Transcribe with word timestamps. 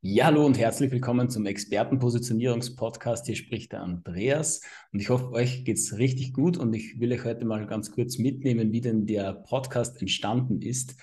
Ja, 0.00 0.26
hallo 0.26 0.44
und 0.44 0.58
herzlich 0.58 0.90
willkommen 0.90 1.30
zum 1.30 1.46
Expertenpositionierungspodcast. 1.46 3.26
Hier 3.26 3.36
spricht 3.36 3.72
der 3.72 3.82
Andreas 3.82 4.60
und 4.92 5.00
ich 5.00 5.08
hoffe, 5.08 5.32
euch 5.32 5.64
geht 5.64 5.78
es 5.78 5.98
richtig 5.98 6.32
gut 6.32 6.56
und 6.56 6.74
ich 6.74 7.00
will 7.00 7.12
euch 7.12 7.24
heute 7.24 7.44
mal 7.44 7.66
ganz 7.66 7.90
kurz 7.90 8.18
mitnehmen, 8.18 8.72
wie 8.72 8.80
denn 8.80 9.06
der 9.06 9.32
Podcast 9.32 10.00
entstanden 10.00 10.60
ist. 10.60 10.96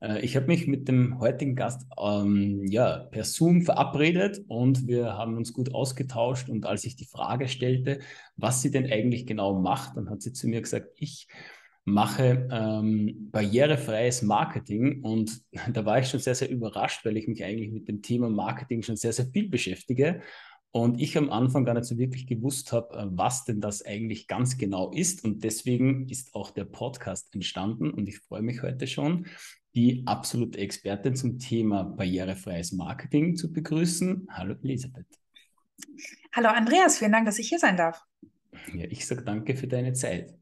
Äh, 0.00 0.20
ich 0.20 0.36
habe 0.36 0.46
mich 0.46 0.66
mit 0.66 0.88
dem 0.88 1.18
heutigen 1.20 1.56
Gast 1.56 1.86
ähm, 1.98 2.64
ja, 2.66 2.98
per 2.98 3.24
Zoom 3.24 3.62
verabredet 3.62 4.42
und 4.48 4.86
wir 4.86 5.14
haben 5.14 5.36
uns 5.36 5.52
gut 5.52 5.74
ausgetauscht. 5.74 6.48
Und 6.48 6.66
als 6.66 6.84
ich 6.84 6.96
die 6.96 7.06
Frage 7.06 7.48
stellte, 7.48 8.00
was 8.36 8.62
sie 8.62 8.70
denn 8.70 8.90
eigentlich 8.90 9.26
genau 9.26 9.60
macht, 9.60 9.96
dann 9.96 10.10
hat 10.10 10.22
sie 10.22 10.32
zu 10.32 10.48
mir 10.48 10.60
gesagt, 10.60 10.88
ich 10.96 11.28
mache 11.84 12.48
ähm, 12.50 13.28
barrierefreies 13.30 14.22
Marketing 14.22 15.02
und 15.02 15.42
da 15.72 15.84
war 15.84 15.98
ich 15.98 16.08
schon 16.08 16.20
sehr, 16.20 16.34
sehr 16.34 16.50
überrascht, 16.50 17.04
weil 17.04 17.16
ich 17.16 17.28
mich 17.28 17.44
eigentlich 17.44 17.70
mit 17.72 17.88
dem 17.88 18.02
Thema 18.02 18.28
Marketing 18.28 18.82
schon 18.82 18.96
sehr, 18.96 19.12
sehr 19.12 19.26
viel 19.26 19.48
beschäftige 19.48 20.22
und 20.72 21.00
ich 21.00 21.18
am 21.18 21.30
Anfang 21.30 21.64
gar 21.64 21.74
nicht 21.74 21.86
so 21.86 21.98
wirklich 21.98 22.26
gewusst 22.26 22.72
habe, 22.72 22.96
äh, 22.96 23.06
was 23.10 23.44
denn 23.44 23.60
das 23.60 23.84
eigentlich 23.84 24.28
ganz 24.28 24.58
genau 24.58 24.90
ist 24.92 25.24
und 25.24 25.42
deswegen 25.42 26.08
ist 26.08 26.34
auch 26.34 26.50
der 26.50 26.64
Podcast 26.64 27.34
entstanden 27.34 27.90
und 27.90 28.08
ich 28.08 28.18
freue 28.18 28.42
mich 28.42 28.62
heute 28.62 28.86
schon, 28.86 29.26
die 29.74 30.02
absolute 30.06 30.58
Expertin 30.58 31.14
zum 31.14 31.38
Thema 31.38 31.84
barrierefreies 31.84 32.72
Marketing 32.72 33.36
zu 33.36 33.52
begrüßen. 33.52 34.26
Hallo 34.30 34.54
Elisabeth. 34.62 35.06
Hallo 36.32 36.48
Andreas, 36.48 36.98
vielen 36.98 37.12
Dank, 37.12 37.26
dass 37.26 37.38
ich 37.38 37.48
hier 37.48 37.58
sein 37.58 37.76
darf. 37.76 38.02
Ja, 38.74 38.84
ich 38.90 39.06
sage 39.06 39.22
danke 39.22 39.56
für 39.56 39.68
deine 39.68 39.92
Zeit. 39.92 40.39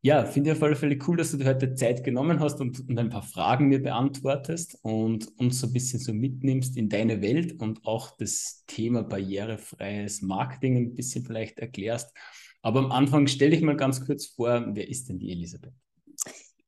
Ja, 0.00 0.24
finde 0.24 0.50
ich 0.50 0.56
auf 0.56 0.62
alle 0.62 0.76
Fälle 0.76 0.96
cool, 1.08 1.16
dass 1.16 1.32
du 1.32 1.38
dir 1.38 1.46
heute 1.46 1.74
Zeit 1.74 2.04
genommen 2.04 2.38
hast 2.38 2.60
und, 2.60 2.88
und 2.88 2.96
ein 2.98 3.10
paar 3.10 3.24
Fragen 3.24 3.66
mir 3.66 3.82
beantwortest 3.82 4.78
und 4.82 5.26
uns 5.38 5.60
so 5.60 5.66
ein 5.66 5.72
bisschen 5.72 5.98
so 5.98 6.12
mitnimmst 6.12 6.76
in 6.76 6.88
deine 6.88 7.20
Welt 7.20 7.60
und 7.60 7.84
auch 7.84 8.16
das 8.16 8.62
Thema 8.68 9.02
barrierefreies 9.02 10.22
Marketing 10.22 10.76
ein 10.76 10.94
bisschen 10.94 11.24
vielleicht 11.24 11.58
erklärst. 11.58 12.16
Aber 12.62 12.78
am 12.78 12.92
Anfang 12.92 13.26
stell 13.26 13.50
dich 13.50 13.60
mal 13.60 13.76
ganz 13.76 14.06
kurz 14.06 14.26
vor, 14.26 14.64
wer 14.68 14.88
ist 14.88 15.08
denn 15.08 15.18
die 15.18 15.32
Elisabeth? 15.32 15.72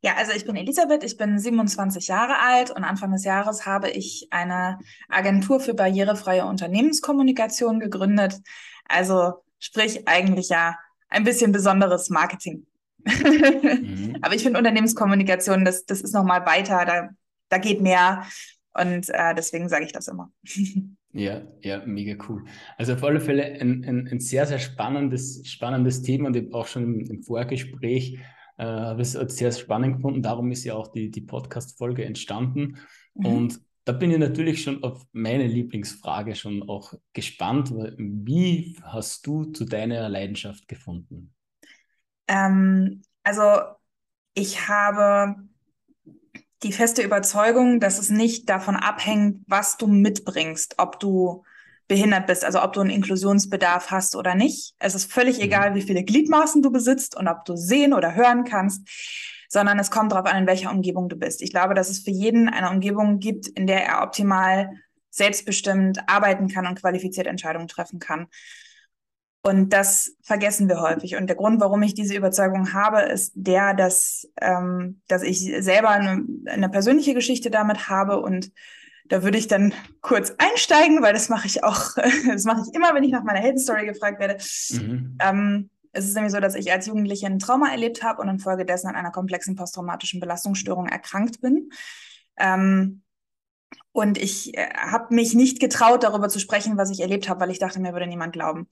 Ja, 0.03 0.15
also 0.17 0.33
ich 0.33 0.45
bin 0.45 0.57
Elisabeth, 0.57 1.05
ich 1.05 1.17
bin 1.17 1.39
27 1.39 2.09
Jahre 2.09 2.41
alt 2.41 2.71
und 2.73 2.83
Anfang 2.83 3.13
des 3.13 3.25
Jahres 3.25 3.65
habe 3.65 3.91
ich 3.91 4.27
eine 4.31 4.79
Agentur 5.09 5.61
für 5.61 5.75
barrierefreie 5.75 6.47
Unternehmenskommunikation 6.47 7.79
gegründet. 7.79 8.41
Also 8.87 9.35
sprich 9.61 10.09
eigentlich 10.09 10.49
ja 10.49 10.75
ein 11.11 11.23
bisschen 11.23 11.53
besonderes 11.53 12.11
Marketing 12.11 12.67
mhm. 13.05 14.17
Aber 14.23 14.35
ich 14.35 14.43
finde 14.43 14.59
Unternehmenskommunikation, 14.59 15.65
das, 15.65 15.87
das 15.87 16.01
ist 16.01 16.15
nochmal 16.15 16.47
weiter, 16.47 16.85
da, 16.85 17.09
da 17.49 17.59
geht 17.59 17.81
mehr. 17.81 18.25
Und 18.73 19.09
äh, 19.09 19.35
deswegen 19.35 19.69
sage 19.69 19.85
ich 19.85 19.93
das 19.93 20.09
immer. 20.09 20.33
Ja, 21.13 21.43
ja, 21.61 21.85
mega 21.87 22.25
cool. 22.29 22.45
Also 22.79 22.93
auf 22.93 23.03
alle 23.03 23.21
Fälle 23.21 23.43
ein, 23.43 23.85
ein, 23.85 24.07
ein 24.07 24.21
sehr, 24.21 24.47
sehr 24.47 24.61
spannendes, 24.61 25.43
spannendes 25.45 26.03
Thema 26.03 26.29
und 26.29 26.37
ich 26.37 26.55
auch 26.55 26.69
schon 26.69 26.85
im, 26.85 27.01
im 27.01 27.23
Vorgespräch 27.25 28.21
äh, 28.59 28.65
habe 28.65 29.03
es 29.03 29.13
sehr 29.13 29.51
spannend 29.51 29.97
gefunden. 29.97 30.23
Darum 30.23 30.53
ist 30.53 30.63
ja 30.63 30.75
auch 30.75 30.87
die, 30.87 31.11
die 31.11 31.23
Podcast-Folge 31.23 32.05
entstanden. 32.05 32.77
Mhm. 33.15 33.27
Und 33.27 33.61
da 33.85 33.93
bin 33.93 34.11
ich 34.13 34.19
natürlich 34.19 34.63
schon 34.63 34.85
auf 34.85 35.05
meine 35.13 35.47
Lieblingsfrage 35.47 36.37
schon 36.37 36.69
auch 36.69 36.95
gespannt. 37.13 37.73
Wie 37.97 38.77
hast 38.83 39.27
du 39.27 39.47
zu 39.47 39.65
deiner 39.65 40.09
Leidenschaft 40.09 40.69
gefunden? 40.69 41.35
Ähm, 42.31 43.03
also 43.25 43.61
ich 44.35 44.69
habe 44.69 45.37
die 46.63 46.73
feste 46.73 47.03
Überzeugung, 47.03 47.81
dass 47.81 47.99
es 47.99 48.11
nicht 48.11 48.49
davon 48.49 48.77
abhängt, 48.77 49.43
was 49.47 49.77
du 49.77 49.87
mitbringst, 49.87 50.77
ob 50.79 51.01
du 51.01 51.43
behindert 51.89 52.29
bist, 52.29 52.45
also 52.45 52.63
ob 52.63 52.73
du 52.73 52.81
einen 52.81 52.91
Inklusionsbedarf 52.91 53.91
hast 53.91 54.15
oder 54.15 54.37
nicht. 54.37 54.75
Es 54.79 54.95
ist 54.95 55.13
völlig 55.13 55.39
mhm. 55.39 55.45
egal, 55.45 55.75
wie 55.75 55.83
viele 55.83 56.05
Gliedmaßen 56.05 56.63
du 56.63 56.71
besitzt 56.71 57.17
und 57.17 57.27
ob 57.27 57.45
du 57.45 57.57
sehen 57.57 57.93
oder 57.93 58.15
hören 58.15 58.45
kannst, 58.45 58.87
sondern 59.49 59.81
es 59.81 59.91
kommt 59.91 60.13
darauf 60.13 60.27
an, 60.27 60.43
in 60.43 60.47
welcher 60.47 60.71
Umgebung 60.71 61.09
du 61.09 61.17
bist. 61.17 61.43
Ich 61.43 61.51
glaube, 61.51 61.75
dass 61.75 61.91
es 61.91 61.99
für 61.99 62.13
jeden 62.13 62.49
eine 62.49 62.71
Umgebung 62.71 63.19
gibt, 63.19 63.49
in 63.49 63.67
der 63.67 63.85
er 63.85 64.03
optimal 64.05 64.71
selbstbestimmt 65.11 66.09
arbeiten 66.09 66.47
kann 66.47 66.69
und 66.69 66.81
qualifiziert 66.81 67.27
Entscheidungen 67.27 67.67
treffen 67.67 67.99
kann. 67.99 68.29
Und 69.43 69.71
das 69.71 70.17
vergessen 70.23 70.69
wir 70.69 70.81
häufig. 70.81 71.17
Und 71.17 71.27
der 71.27 71.37
Grund, 71.37 71.61
warum 71.61 71.83
ich 71.83 71.95
diese 71.95 72.15
Überzeugung 72.15 72.75
habe, 72.75 73.01
ist 73.01 73.33
der, 73.35 73.73
dass, 73.73 74.29
ähm, 74.41 75.01
dass 75.09 75.23
ich 75.23 75.51
selber 75.61 75.91
eine, 75.91 76.25
eine 76.47 76.69
persönliche 76.69 77.15
Geschichte 77.15 77.51
damit 77.51 77.89
habe. 77.89 78.21
Und 78.21 78.53
da 79.09 79.23
würde 79.23 79.39
ich 79.39 79.49
dann 79.49 79.73
kurz 80.03 80.35
einsteigen, 80.37 81.03
weil 81.03 81.15
das 81.15 81.31
mache 81.31 81.47
ich 81.47 81.65
auch, 81.65 81.95
das 82.27 82.45
mache 82.45 82.63
ich 82.67 82.75
immer, 82.75 82.95
wenn 82.95 83.03
ich 83.03 83.13
nach 83.13 83.25
meiner 83.25 83.41
Heldenstory 83.41 83.87
gefragt 83.87 84.21
werde. 84.21 84.37
Mhm. 84.73 85.17
Ähm, 85.21 85.71
es 85.93 86.07
ist 86.07 86.15
nämlich 86.15 86.33
so, 86.33 86.41
dass 86.41 86.55
ich 86.55 86.71
als 86.71 86.87
Jugendliche 86.87 87.27
ein 87.27 87.39
Trauma 87.39 87.71
erlebt 87.71 88.03
habe 88.03 88.21
und 88.21 88.29
infolgedessen 88.29 88.89
an 88.89 88.95
einer 88.95 89.11
komplexen 89.11 89.57
posttraumatischen 89.57 90.21
Belastungsstörung 90.21 90.87
erkrankt 90.87 91.41
bin. 91.41 91.71
Ähm, 92.39 93.03
und 93.93 94.19
ich 94.19 94.57
äh, 94.57 94.69
habe 94.75 95.15
mich 95.15 95.35
nicht 95.35 95.61
getraut, 95.61 96.05
darüber 96.05 96.29
zu 96.29 96.39
sprechen, 96.39 96.77
was 96.77 96.91
ich 96.91 97.01
erlebt 97.01 97.29
habe, 97.29 97.41
weil 97.41 97.51
ich 97.51 97.59
dachte, 97.59 97.81
mir 97.81 97.93
würde 97.93 98.07
niemand 98.07 98.33
glauben. 98.33 98.69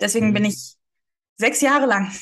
Deswegen 0.00 0.28
mhm. 0.28 0.34
bin 0.34 0.44
ich 0.44 0.76
sechs 1.36 1.60
Jahre 1.60 1.86
lang 1.86 2.12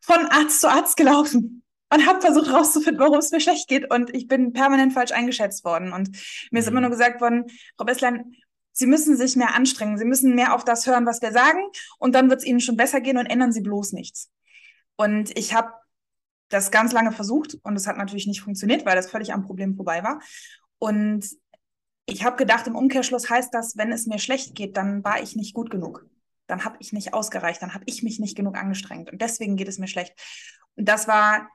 von 0.00 0.26
Arzt 0.26 0.60
zu 0.60 0.68
Arzt 0.68 0.96
gelaufen 0.96 1.62
und 1.92 2.06
habe 2.06 2.20
versucht 2.20 2.48
herauszufinden, 2.48 3.00
warum 3.00 3.18
es 3.18 3.30
mir 3.30 3.40
schlecht 3.40 3.68
geht. 3.68 3.90
Und 3.90 4.14
ich 4.14 4.28
bin 4.28 4.52
permanent 4.52 4.92
falsch 4.92 5.12
eingeschätzt 5.12 5.64
worden. 5.64 5.92
Und 5.92 6.10
mir 6.50 6.60
ist 6.60 6.68
immer 6.68 6.80
mhm. 6.80 6.88
nur 6.88 6.90
gesagt 6.90 7.20
worden, 7.20 7.46
Frau 7.76 7.84
Besslein, 7.84 8.34
Sie 8.76 8.86
müssen 8.86 9.16
sich 9.16 9.36
mehr 9.36 9.54
anstrengen. 9.54 9.98
Sie 9.98 10.04
müssen 10.04 10.34
mehr 10.34 10.52
auf 10.52 10.64
das 10.64 10.86
hören, 10.86 11.06
was 11.06 11.22
wir 11.22 11.30
sagen. 11.30 11.60
Und 11.98 12.14
dann 12.14 12.28
wird 12.28 12.40
es 12.40 12.46
Ihnen 12.46 12.60
schon 12.60 12.76
besser 12.76 13.00
gehen 13.00 13.18
und 13.18 13.26
ändern 13.26 13.52
Sie 13.52 13.60
bloß 13.60 13.92
nichts. 13.92 14.30
Und 14.96 15.36
ich 15.38 15.54
habe 15.54 15.72
das 16.48 16.70
ganz 16.70 16.92
lange 16.92 17.12
versucht 17.12 17.56
und 17.62 17.76
es 17.76 17.86
hat 17.86 17.96
natürlich 17.96 18.26
nicht 18.26 18.42
funktioniert, 18.42 18.84
weil 18.84 18.96
das 18.96 19.10
völlig 19.10 19.32
am 19.32 19.44
Problem 19.44 19.76
vorbei 19.76 20.02
war. 20.02 20.20
Und 20.78 21.24
ich 22.06 22.24
habe 22.24 22.36
gedacht, 22.36 22.66
im 22.66 22.76
Umkehrschluss 22.76 23.30
heißt 23.30 23.54
das, 23.54 23.76
wenn 23.76 23.92
es 23.92 24.06
mir 24.06 24.18
schlecht 24.18 24.54
geht, 24.54 24.76
dann 24.76 25.02
war 25.04 25.22
ich 25.22 25.36
nicht 25.36 25.54
gut 25.54 25.70
genug 25.70 26.04
dann 26.46 26.64
habe 26.64 26.76
ich 26.80 26.92
nicht 26.92 27.14
ausgereicht, 27.14 27.62
dann 27.62 27.74
habe 27.74 27.84
ich 27.86 28.02
mich 28.02 28.18
nicht 28.18 28.36
genug 28.36 28.56
angestrengt 28.56 29.10
und 29.10 29.20
deswegen 29.20 29.56
geht 29.56 29.68
es 29.68 29.78
mir 29.78 29.88
schlecht. 29.88 30.14
Und 30.76 30.88
das 30.88 31.08
war 31.08 31.48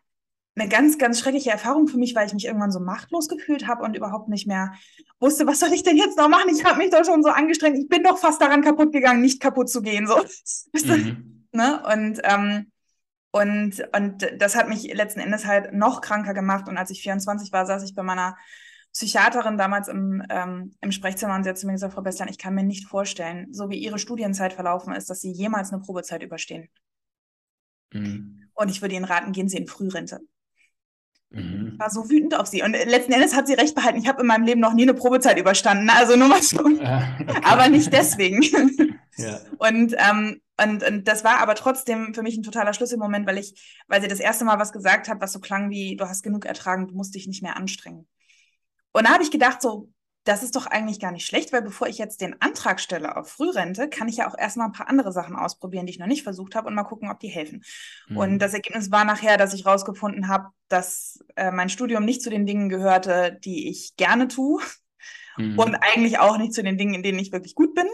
eine 0.56 0.68
ganz, 0.68 0.98
ganz 0.98 1.20
schreckliche 1.20 1.52
Erfahrung 1.52 1.88
für 1.88 1.98
mich, 1.98 2.16
weil 2.16 2.28
ich 2.28 2.34
mich 2.34 2.46
irgendwann 2.46 2.72
so 2.72 2.80
machtlos 2.80 3.28
gefühlt 3.28 3.68
habe 3.68 3.84
und 3.84 3.96
überhaupt 3.96 4.30
nicht 4.30 4.48
mehr 4.48 4.74
wusste, 5.20 5.48
was 5.48 5.60
soll 5.60 5.72
ich 5.74 5.84
denn 5.84 5.98
jetzt 5.98 6.18
noch 6.18 6.28
machen? 6.28 6.50
Ich 6.54 6.66
habe 6.66 6.78
mich 6.78 6.90
doch 6.90 7.06
schon 7.06 7.24
so 7.24 7.30
angestrengt. 7.30 7.78
Ich 7.78 7.88
bin 7.88 8.04
doch 8.04 8.18
fast 8.18 8.42
daran 8.42 8.62
kaputt 8.62 8.92
gegangen, 8.92 9.22
nicht 9.22 9.42
kaputt 9.42 9.70
zu 9.70 9.82
gehen. 9.82 10.08
So. 10.08 10.18
Mhm. 10.74 11.46
ne? 11.52 11.82
Und 11.86 12.20
ähm, 12.24 12.72
und, 13.32 13.84
und 13.96 14.28
das 14.38 14.56
hat 14.56 14.70
mich 14.70 14.92
letzten 14.94 15.20
Endes 15.20 15.46
halt 15.46 15.74
noch 15.74 16.02
kranker 16.02 16.34
gemacht. 16.34 16.68
Und 16.68 16.78
als 16.78 16.90
ich 16.90 17.02
24 17.02 17.52
war, 17.52 17.66
saß 17.66 17.84
ich 17.84 17.94
bei 17.94 18.04
meiner 18.04 18.36
Psychiaterin 18.94 19.58
damals 19.58 19.88
im, 19.88 20.24
ähm, 20.30 20.72
im 20.82 20.92
Sprechzimmer 20.92 21.36
und 21.36 21.44
sie 21.44 21.50
hat 21.50 21.58
zu 21.58 21.68
mir 21.68 21.74
gesagt, 21.74 21.94
Frau 21.94 22.02
Bestian, 22.02 22.28
ich 22.28 22.38
kann 22.38 22.56
mir 22.56 22.64
nicht 22.64 22.88
vorstellen, 22.88 23.48
so 23.52 23.70
wie 23.70 23.78
Ihre 23.78 24.00
Studienzeit 24.00 24.54
verlaufen 24.54 24.94
ist, 24.94 25.10
dass 25.10 25.22
Sie 25.22 25.32
jemals 25.32 25.72
eine 25.72 25.82
Probezeit 25.82 26.24
überstehen. 26.24 26.70
Mhm. 27.94 28.50
Und 28.54 28.70
ich 28.70 28.82
würde 28.82 28.96
Ihnen 28.96 29.06
raten, 29.06 29.32
gehen 29.32 29.48
Sie 29.48 29.58
in 29.58 29.68
Frührente. 29.68 30.20
Mhm. 31.32 31.72
Ich 31.74 31.80
war 31.80 31.90
so 31.90 32.10
wütend 32.10 32.34
auf 32.36 32.48
sie. 32.48 32.64
Und 32.64 32.72
letzten 32.72 33.12
Endes 33.12 33.36
hat 33.36 33.48
sie 33.48 33.54
recht 33.54 33.76
behalten. 33.76 34.00
Ich 34.00 34.08
habe 34.08 34.22
in 34.22 34.28
meinem 34.28 34.46
Leben 34.46 34.60
noch 34.60 34.74
nie 34.74 34.84
eine 34.84 34.94
Probezeit 34.94 35.38
überstanden. 35.38 35.86
Ne? 35.86 35.94
Also 35.96 36.16
nur 36.16 36.28
mal 36.28 36.42
so. 36.42 36.60
Okay. 36.70 37.42
Aber 37.44 37.70
nicht 37.70 37.94
deswegen. 37.94 38.42
ja. 39.18 39.40
und, 39.58 39.96
ähm, 39.98 40.42
und, 40.62 40.84
und 40.84 41.08
das 41.08 41.24
war 41.24 41.40
aber 41.40 41.56
trotzdem 41.56 42.14
für 42.14 42.24
mich 42.24 42.38
ein 42.38 42.44
totaler 42.44 42.74
Schlüsselmoment, 42.74 43.28
weil 43.28 43.38
ich, 43.38 43.82
weil 43.88 44.02
sie 44.02 44.08
das 44.08 44.20
erste 44.20 44.46
Mal 44.46 44.60
was 44.60 44.72
gesagt 44.72 45.08
hat, 45.08 45.22
was 45.22 45.32
so 45.32 45.40
klang 45.40 45.70
wie, 45.70 45.96
du 45.96 46.06
hast 46.06 46.24
genug 46.24 46.46
ertragen, 46.46 46.88
du 46.88 46.96
musst 46.96 47.14
dich 47.14 47.28
nicht 47.28 47.44
mehr 47.44 47.58
anstrengen. 47.58 48.08
Und 48.92 49.08
da 49.08 49.14
habe 49.14 49.24
ich 49.24 49.32
gedacht, 49.32 49.62
so, 49.62 49.90
das 50.24 50.44
ist 50.44 50.56
doch 50.56 50.68
eigentlich 50.68 51.00
gar 51.00 51.12
nicht 51.12 51.26
schlecht, 51.26 51.54
weil 51.54 51.62
bevor 51.62 51.88
ich 51.88 51.98
jetzt 51.98 52.22
den 52.22 52.40
Antrag 52.42 52.80
stelle 52.80 53.16
auf 53.16 53.30
Frührente, 53.30 53.90
kann 53.90 54.08
ich 54.08 54.18
ja 54.18 54.30
auch 54.30 54.38
erstmal 54.38 54.68
ein 54.68 54.74
paar 54.74 54.90
andere 54.90 55.12
Sachen 55.12 55.36
ausprobieren, 55.36 55.86
die 55.86 55.92
ich 55.94 56.00
noch 56.00 56.08
nicht 56.08 56.24
versucht 56.24 56.56
habe 56.56 56.68
und 56.68 56.76
mal 56.76 56.84
gucken, 56.84 57.10
ob 57.10 57.20
die 57.20 57.30
helfen. 57.30 57.64
Mhm. 58.10 58.18
Und 58.18 58.40
das 58.40 58.54
Ergebnis 58.54 58.92
war 58.92 59.06
nachher, 59.06 59.38
dass 59.38 59.54
ich 59.54 59.66
rausgefunden 59.66 60.28
habe, 60.28 60.50
dass 60.68 61.24
äh, 61.36 61.52
mein 61.52 61.70
Studium 61.70 62.06
nicht 62.06 62.22
zu 62.22 62.30
den 62.30 62.46
Dingen 62.46 62.70
gehörte, 62.70 63.40
die 63.44 63.70
ich 63.70 63.96
gerne 63.96 64.28
tue 64.28 64.62
mhm. 65.38 65.58
und 65.58 65.76
eigentlich 65.76 66.20
auch 66.20 66.38
nicht 66.38 66.54
zu 66.54 66.64
den 66.64 66.78
Dingen, 66.78 66.96
in 66.96 67.04
denen 67.04 67.20
ich 67.20 67.32
wirklich 67.32 67.56
gut 67.56 67.74
bin 67.74 67.88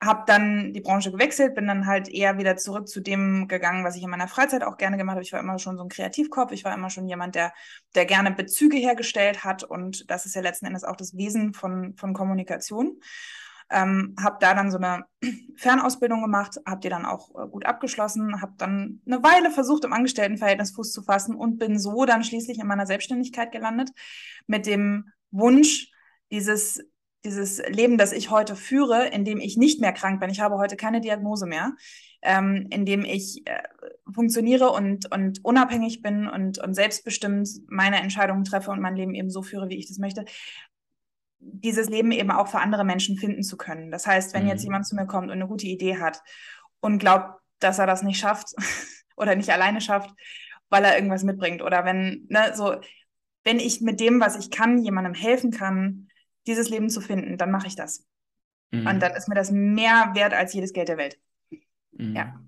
habe 0.00 0.22
dann 0.26 0.72
die 0.72 0.80
Branche 0.80 1.10
gewechselt, 1.10 1.54
bin 1.54 1.66
dann 1.66 1.86
halt 1.86 2.08
eher 2.08 2.38
wieder 2.38 2.56
zurück 2.56 2.88
zu 2.88 3.00
dem 3.00 3.48
gegangen, 3.48 3.84
was 3.84 3.96
ich 3.96 4.02
in 4.02 4.10
meiner 4.10 4.28
Freizeit 4.28 4.62
auch 4.62 4.76
gerne 4.76 4.96
gemacht 4.96 5.16
habe. 5.16 5.24
Ich 5.24 5.32
war 5.32 5.40
immer 5.40 5.58
schon 5.58 5.76
so 5.76 5.82
ein 5.82 5.88
Kreativkopf, 5.88 6.52
ich 6.52 6.64
war 6.64 6.72
immer 6.74 6.90
schon 6.90 7.08
jemand, 7.08 7.34
der, 7.34 7.52
der 7.94 8.06
gerne 8.06 8.30
Bezüge 8.30 8.76
hergestellt 8.76 9.44
hat 9.44 9.64
und 9.64 10.08
das 10.10 10.24
ist 10.24 10.36
ja 10.36 10.40
letzten 10.40 10.66
Endes 10.66 10.84
auch 10.84 10.94
das 10.94 11.16
Wesen 11.16 11.52
von, 11.52 11.96
von 11.96 12.14
Kommunikation. 12.14 13.00
Ähm, 13.70 14.14
habe 14.18 14.38
da 14.40 14.54
dann 14.54 14.70
so 14.70 14.78
eine 14.78 15.04
Fernausbildung 15.56 16.22
gemacht, 16.22 16.58
habe 16.64 16.80
die 16.80 16.88
dann 16.88 17.04
auch 17.04 17.30
äh, 17.30 17.48
gut 17.48 17.66
abgeschlossen, 17.66 18.40
habe 18.40 18.54
dann 18.56 19.02
eine 19.04 19.22
Weile 19.22 19.50
versucht, 19.50 19.84
im 19.84 19.92
Angestelltenverhältnis 19.92 20.70
Fuß 20.70 20.92
zu 20.92 21.02
fassen 21.02 21.34
und 21.34 21.58
bin 21.58 21.78
so 21.78 22.06
dann 22.06 22.24
schließlich 22.24 22.60
in 22.60 22.66
meiner 22.66 22.86
Selbstständigkeit 22.86 23.52
gelandet 23.52 23.90
mit 24.46 24.64
dem 24.64 25.10
Wunsch, 25.32 25.90
dieses 26.30 26.82
dieses 27.24 27.58
Leben, 27.68 27.98
das 27.98 28.12
ich 28.12 28.30
heute 28.30 28.54
führe, 28.54 29.08
in 29.08 29.24
dem 29.24 29.40
ich 29.40 29.56
nicht 29.56 29.80
mehr 29.80 29.92
krank 29.92 30.20
bin, 30.20 30.30
ich 30.30 30.40
habe 30.40 30.56
heute 30.56 30.76
keine 30.76 31.00
Diagnose 31.00 31.46
mehr, 31.46 31.72
ähm, 32.22 32.66
in 32.70 32.84
dem 32.84 33.04
ich 33.04 33.46
äh, 33.46 33.62
funktioniere 34.12 34.70
und, 34.70 35.12
und 35.12 35.44
unabhängig 35.44 36.00
bin 36.02 36.28
und, 36.28 36.58
und 36.58 36.74
selbstbestimmt 36.74 37.48
meine 37.68 38.00
Entscheidungen 38.00 38.44
treffe 38.44 38.70
und 38.70 38.80
mein 38.80 38.96
Leben 38.96 39.14
eben 39.14 39.30
so 39.30 39.42
führe, 39.42 39.68
wie 39.68 39.78
ich 39.78 39.88
das 39.88 39.98
möchte, 39.98 40.24
dieses 41.40 41.88
Leben 41.88 42.12
eben 42.12 42.30
auch 42.30 42.48
für 42.48 42.60
andere 42.60 42.84
Menschen 42.84 43.16
finden 43.16 43.42
zu 43.42 43.56
können. 43.56 43.90
Das 43.90 44.06
heißt, 44.06 44.34
wenn 44.34 44.44
mhm. 44.44 44.48
jetzt 44.48 44.64
jemand 44.64 44.86
zu 44.86 44.96
mir 44.96 45.06
kommt 45.06 45.26
und 45.26 45.32
eine 45.32 45.46
gute 45.46 45.66
Idee 45.66 45.98
hat 45.98 46.22
und 46.80 46.98
glaubt, 46.98 47.40
dass 47.60 47.78
er 47.78 47.86
das 47.86 48.02
nicht 48.02 48.18
schafft 48.18 48.54
oder 49.16 49.34
nicht 49.34 49.50
alleine 49.50 49.80
schafft, 49.80 50.10
weil 50.68 50.84
er 50.84 50.96
irgendwas 50.96 51.24
mitbringt 51.24 51.62
oder 51.62 51.84
wenn, 51.84 52.26
ne, 52.28 52.52
so, 52.54 52.76
wenn 53.44 53.58
ich 53.58 53.80
mit 53.80 54.00
dem, 54.00 54.20
was 54.20 54.36
ich 54.36 54.50
kann, 54.50 54.78
jemandem 54.78 55.14
helfen 55.14 55.50
kann, 55.50 56.07
dieses 56.48 56.68
Leben 56.70 56.90
zu 56.90 57.00
finden, 57.00 57.36
dann 57.36 57.50
mache 57.50 57.66
ich 57.66 57.76
das. 57.76 58.06
Mhm. 58.70 58.86
Und 58.86 59.00
dann 59.00 59.14
ist 59.14 59.28
mir 59.28 59.34
das 59.34 59.50
mehr 59.50 60.12
wert 60.14 60.34
als 60.34 60.52
jedes 60.54 60.72
Geld 60.72 60.88
der 60.88 60.98
Welt. 60.98 61.18
Mhm. 61.92 62.16
Ja. 62.16 62.40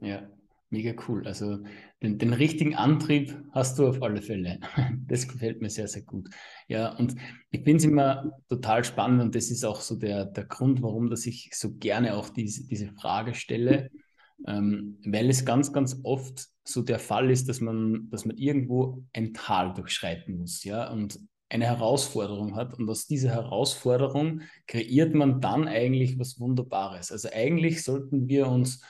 Ja, 0.00 0.28
mega 0.70 0.94
cool. 1.08 1.26
Also 1.26 1.58
den, 2.02 2.18
den, 2.18 2.32
richtigen 2.32 2.74
Antrieb 2.74 3.36
hast 3.52 3.78
du 3.78 3.86
auf 3.86 4.02
alle 4.02 4.22
Fälle. 4.22 4.58
Das 5.06 5.28
gefällt 5.28 5.60
mir 5.60 5.68
sehr, 5.68 5.88
sehr 5.88 6.02
gut. 6.02 6.30
Ja, 6.68 6.96
und 6.96 7.16
ich 7.50 7.64
finde 7.64 7.76
es 7.76 7.84
immer 7.84 8.32
total 8.48 8.82
spannend 8.82 9.20
und 9.20 9.34
das 9.34 9.50
ist 9.50 9.64
auch 9.64 9.80
so 9.82 9.96
der, 9.96 10.24
der 10.24 10.44
Grund, 10.44 10.82
warum 10.82 11.10
dass 11.10 11.26
ich 11.26 11.50
so 11.52 11.74
gerne 11.74 12.14
auch 12.14 12.30
diese, 12.30 12.66
diese 12.66 12.92
Frage 12.92 13.34
stelle, 13.34 13.90
ähm, 14.46 14.98
weil 15.04 15.28
es 15.28 15.44
ganz, 15.44 15.72
ganz 15.72 16.00
oft 16.02 16.48
so 16.64 16.80
der 16.80 16.98
Fall 16.98 17.30
ist, 17.30 17.48
dass 17.48 17.60
man, 17.60 18.08
dass 18.10 18.24
man 18.24 18.36
irgendwo 18.36 19.04
ein 19.12 19.34
Tal 19.34 19.74
durchschreiten 19.74 20.38
muss, 20.38 20.64
ja, 20.64 20.90
und 20.90 21.18
eine 21.52 21.66
Herausforderung 21.66 22.56
hat. 22.56 22.74
Und 22.74 22.88
aus 22.88 23.06
dieser 23.06 23.30
Herausforderung 23.30 24.40
kreiert 24.66 25.14
man 25.14 25.40
dann 25.40 25.68
eigentlich 25.68 26.18
was 26.18 26.40
Wunderbares. 26.40 27.12
Also 27.12 27.28
eigentlich 27.32 27.84
sollten 27.84 28.26
wir 28.26 28.48
uns 28.48 28.82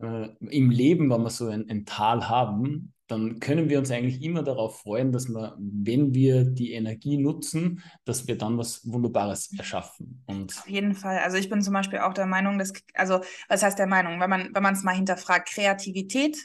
äh, 0.00 0.28
im 0.48 0.70
Leben, 0.70 1.10
wenn 1.10 1.22
wir 1.22 1.30
so 1.30 1.48
ein, 1.48 1.68
ein, 1.68 1.84
Tal 1.86 2.28
haben, 2.28 2.94
dann 3.08 3.40
können 3.40 3.68
wir 3.68 3.80
uns 3.80 3.90
eigentlich 3.90 4.22
immer 4.22 4.44
darauf 4.44 4.82
freuen, 4.82 5.10
dass 5.10 5.28
wir, 5.28 5.56
wenn 5.58 6.14
wir 6.14 6.44
die 6.44 6.72
Energie 6.74 7.18
nutzen, 7.18 7.82
dass 8.04 8.28
wir 8.28 8.38
dann 8.38 8.56
was 8.56 8.88
Wunderbares 8.88 9.52
erschaffen. 9.58 10.22
Und 10.26 10.56
Auf 10.56 10.68
jeden 10.68 10.94
Fall. 10.94 11.18
Also 11.18 11.38
ich 11.38 11.50
bin 11.50 11.60
zum 11.60 11.74
Beispiel 11.74 11.98
auch 11.98 12.14
der 12.14 12.26
Meinung, 12.26 12.56
dass, 12.56 12.72
also 12.94 13.20
was 13.48 13.64
heißt 13.64 13.80
der 13.80 13.88
Meinung, 13.88 14.20
wenn 14.20 14.30
man, 14.30 14.54
wenn 14.54 14.62
man 14.62 14.74
es 14.74 14.84
mal 14.84 14.94
hinterfragt, 14.94 15.48
Kreativität 15.48 16.38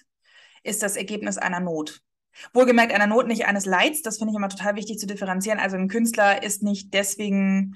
ist 0.64 0.82
das 0.82 0.98
Ergebnis 0.98 1.38
einer 1.38 1.60
Not. 1.60 2.02
Wohlgemerkt 2.54 2.94
einer 2.94 3.08
Not, 3.08 3.28
nicht 3.28 3.46
eines 3.46 3.66
Leids. 3.66 4.02
Das 4.02 4.18
finde 4.18 4.32
ich 4.32 4.38
immer 4.38 4.50
total 4.50 4.76
wichtig 4.76 5.00
zu 5.00 5.08
differenzieren. 5.08 5.60
Also 5.60 5.78
ein 5.78 5.88
Künstler 5.88 6.44
ist 6.44 6.64
nicht 6.64 6.94
deswegen 6.94 7.76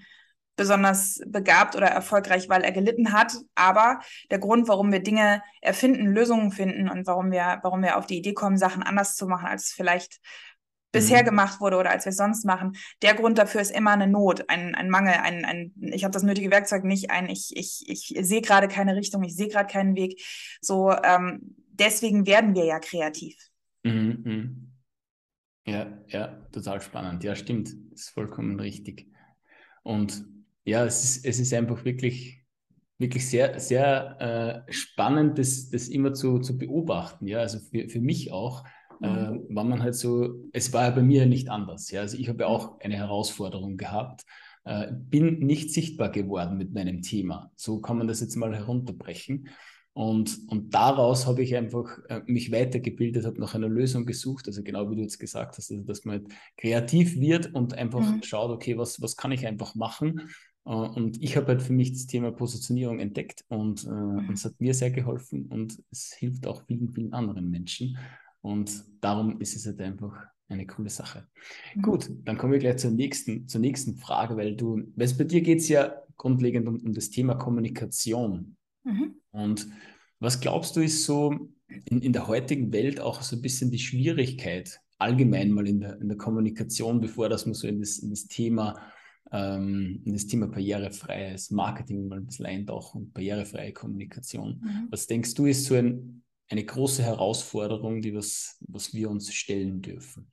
besonders 0.55 1.21
begabt 1.25 1.77
oder 1.77 1.87
erfolgreich, 1.87 2.49
weil 2.49 2.63
er 2.63 2.73
gelitten 2.73 3.13
hat. 3.13 3.33
Aber 3.55 4.01
der 4.29 4.39
Grund, 4.39 4.67
warum 4.67 4.91
wir 4.91 4.99
Dinge 4.99 5.41
erfinden, 5.61 6.07
Lösungen 6.07 6.51
finden 6.51 6.89
und 6.89 7.07
warum 7.07 7.31
wir, 7.31 7.59
warum 7.63 7.81
wir 7.81 7.97
auf 7.97 8.07
die 8.07 8.17
Idee 8.17 8.33
kommen, 8.33 8.57
Sachen 8.57 8.83
anders 8.83 9.15
zu 9.15 9.25
machen, 9.25 9.47
als 9.47 9.71
vielleicht 9.71 10.19
bisher 10.91 11.21
mhm. 11.21 11.27
gemacht 11.27 11.61
wurde 11.61 11.77
oder 11.77 11.91
als 11.91 12.05
wir 12.05 12.09
es 12.09 12.17
sonst 12.17 12.45
machen. 12.45 12.75
Der 13.01 13.13
Grund 13.13 13.37
dafür 13.37 13.61
ist 13.61 13.71
immer 13.71 13.91
eine 13.91 14.07
Not, 14.07 14.49
ein, 14.49 14.75
ein 14.75 14.89
Mangel, 14.89 15.13
ein, 15.13 15.45
ein 15.45 15.73
ich 15.77 16.03
habe 16.03 16.11
das 16.11 16.23
nötige 16.23 16.51
Werkzeug 16.51 16.83
nicht, 16.83 17.11
ein 17.11 17.29
ich, 17.29 17.55
ich, 17.55 17.85
ich 17.87 18.27
sehe 18.27 18.41
gerade 18.41 18.67
keine 18.67 18.95
Richtung, 18.95 19.23
ich 19.23 19.35
sehe 19.35 19.47
gerade 19.47 19.71
keinen 19.71 19.95
Weg. 19.95 20.21
So, 20.61 20.91
ähm, 20.91 21.55
deswegen 21.71 22.25
werden 22.25 22.55
wir 22.55 22.65
ja 22.65 22.79
kreativ. 22.79 23.48
Mhm, 23.83 24.21
mhm. 24.23 24.71
Ja, 25.65 25.99
ja, 26.07 26.27
total 26.51 26.81
spannend. 26.81 27.23
Ja, 27.23 27.35
stimmt. 27.35 27.69
Das 27.91 28.01
ist 28.01 28.09
vollkommen 28.09 28.59
richtig. 28.59 29.07
Und 29.83 30.25
ja, 30.65 30.85
es 30.85 31.03
ist, 31.03 31.25
es 31.25 31.39
ist 31.39 31.53
einfach 31.53 31.85
wirklich, 31.85 32.43
wirklich 32.97 33.27
sehr, 33.27 33.59
sehr 33.59 34.65
äh, 34.67 34.71
spannend, 34.71 35.37
das, 35.37 35.69
das 35.69 35.87
immer 35.87 36.13
zu, 36.13 36.39
zu 36.39 36.57
beobachten. 36.57 37.27
Ja, 37.27 37.39
also 37.39 37.59
für, 37.59 37.87
für 37.89 38.01
mich 38.01 38.31
auch, 38.31 38.65
äh, 39.01 39.07
mhm. 39.07 39.47
äh, 39.49 39.55
war 39.55 39.63
man 39.63 39.81
halt 39.81 39.95
so, 39.95 40.35
es 40.53 40.73
war 40.73 40.85
ja 40.85 40.89
bei 40.91 41.03
mir 41.03 41.25
nicht 41.25 41.49
anders. 41.49 41.91
Ja, 41.91 42.01
also 42.01 42.17
ich 42.17 42.29
habe 42.29 42.43
ja 42.43 42.47
auch 42.47 42.79
eine 42.81 42.95
Herausforderung 42.95 43.77
gehabt, 43.77 44.25
äh, 44.65 44.91
bin 44.91 45.39
nicht 45.39 45.71
sichtbar 45.71 46.09
geworden 46.09 46.57
mit 46.57 46.73
meinem 46.73 47.01
Thema. 47.01 47.51
So 47.55 47.79
kann 47.79 47.97
man 47.97 48.07
das 48.07 48.21
jetzt 48.21 48.35
mal 48.35 48.55
herunterbrechen. 48.55 49.49
Und, 49.99 50.39
und 50.47 50.73
daraus 50.73 51.27
habe 51.27 51.43
ich 51.43 51.57
einfach 51.57 51.99
äh, 52.07 52.21
mich 52.25 52.53
weitergebildet, 52.53 53.25
habe 53.25 53.37
nach 53.41 53.53
einer 53.53 53.67
Lösung 53.67 54.05
gesucht, 54.05 54.47
also 54.47 54.63
genau 54.63 54.89
wie 54.89 54.95
du 54.95 55.01
jetzt 55.01 55.19
gesagt 55.19 55.57
hast, 55.57 55.69
also 55.71 55.83
dass 55.83 56.05
man 56.05 56.21
halt 56.21 56.31
kreativ 56.55 57.19
wird 57.19 57.53
und 57.53 57.73
einfach 57.73 57.99
mhm. 57.99 58.23
schaut, 58.23 58.49
okay, 58.49 58.77
was, 58.77 59.01
was 59.01 59.17
kann 59.17 59.33
ich 59.33 59.45
einfach 59.45 59.75
machen? 59.75 60.29
Äh, 60.65 60.71
und 60.71 61.21
ich 61.21 61.35
habe 61.35 61.47
halt 61.47 61.61
für 61.61 61.73
mich 61.73 61.91
das 61.91 62.07
Thema 62.07 62.31
Positionierung 62.31 62.99
entdeckt 62.99 63.43
und, 63.49 63.83
äh, 63.83 63.89
mhm. 63.89 64.29
und 64.29 64.31
es 64.35 64.45
hat 64.45 64.53
mir 64.61 64.73
sehr 64.73 64.91
geholfen 64.91 65.47
und 65.47 65.77
es 65.91 66.13
hilft 66.17 66.47
auch 66.47 66.63
vielen, 66.65 66.93
vielen 66.93 67.11
anderen 67.11 67.49
Menschen. 67.49 67.97
Und 68.39 68.85
darum 69.01 69.41
ist 69.41 69.57
es 69.57 69.65
halt 69.65 69.81
einfach 69.81 70.15
eine 70.47 70.65
coole 70.65 70.91
Sache. 70.91 71.27
Mhm. 71.75 71.81
Gut, 71.81 72.09
dann 72.23 72.37
kommen 72.37 72.53
wir 72.53 72.59
gleich 72.59 72.77
zur 72.77 72.91
nächsten, 72.91 73.49
zur 73.49 73.59
nächsten 73.59 73.97
Frage, 73.97 74.37
weil 74.37 74.55
du, 74.55 74.81
weil 74.95 75.13
bei 75.17 75.25
dir 75.25 75.41
geht 75.41 75.59
es 75.59 75.67
ja 75.67 75.93
grundlegend 76.15 76.69
um, 76.69 76.77
um 76.77 76.93
das 76.93 77.09
Thema 77.09 77.35
Kommunikation. 77.35 78.55
Mhm. 78.85 79.18
Und 79.31 79.67
was 80.19 80.41
glaubst 80.41 80.75
du, 80.75 80.81
ist 80.81 81.05
so 81.05 81.33
in, 81.85 82.01
in 82.01 82.13
der 82.13 82.27
heutigen 82.27 82.73
Welt 82.73 82.99
auch 82.99 83.21
so 83.21 83.35
ein 83.35 83.41
bisschen 83.41 83.71
die 83.71 83.79
Schwierigkeit, 83.79 84.79
allgemein 84.97 85.51
mal 85.51 85.67
in 85.67 85.79
der, 85.79 85.99
in 86.01 86.09
der 86.09 86.17
Kommunikation, 86.17 86.99
bevor 86.99 87.29
dass 87.29 87.45
man 87.45 87.53
so 87.53 87.67
in 87.67 87.79
das, 87.79 87.99
in 87.99 88.09
das 88.09 88.27
Thema 88.27 88.91
ähm, 89.31 90.01
in 90.05 90.13
das 90.13 90.27
Thema 90.27 90.47
barrierefreies 90.47 91.51
Marketing 91.51 92.07
mal 92.07 92.19
ein 92.19 92.25
bisschen 92.25 92.45
eintauchen, 92.45 93.11
barrierefreie 93.11 93.73
Kommunikation. 93.73 94.61
Mhm. 94.61 94.87
Was 94.89 95.07
denkst 95.07 95.35
du, 95.35 95.45
ist 95.45 95.65
so 95.65 95.75
ein, 95.75 96.23
eine 96.49 96.63
große 96.63 97.03
Herausforderung, 97.03 98.01
die 98.01 98.15
was, 98.15 98.57
was 98.61 98.93
wir 98.93 99.09
uns 99.09 99.31
stellen 99.33 99.81
dürfen? 99.81 100.31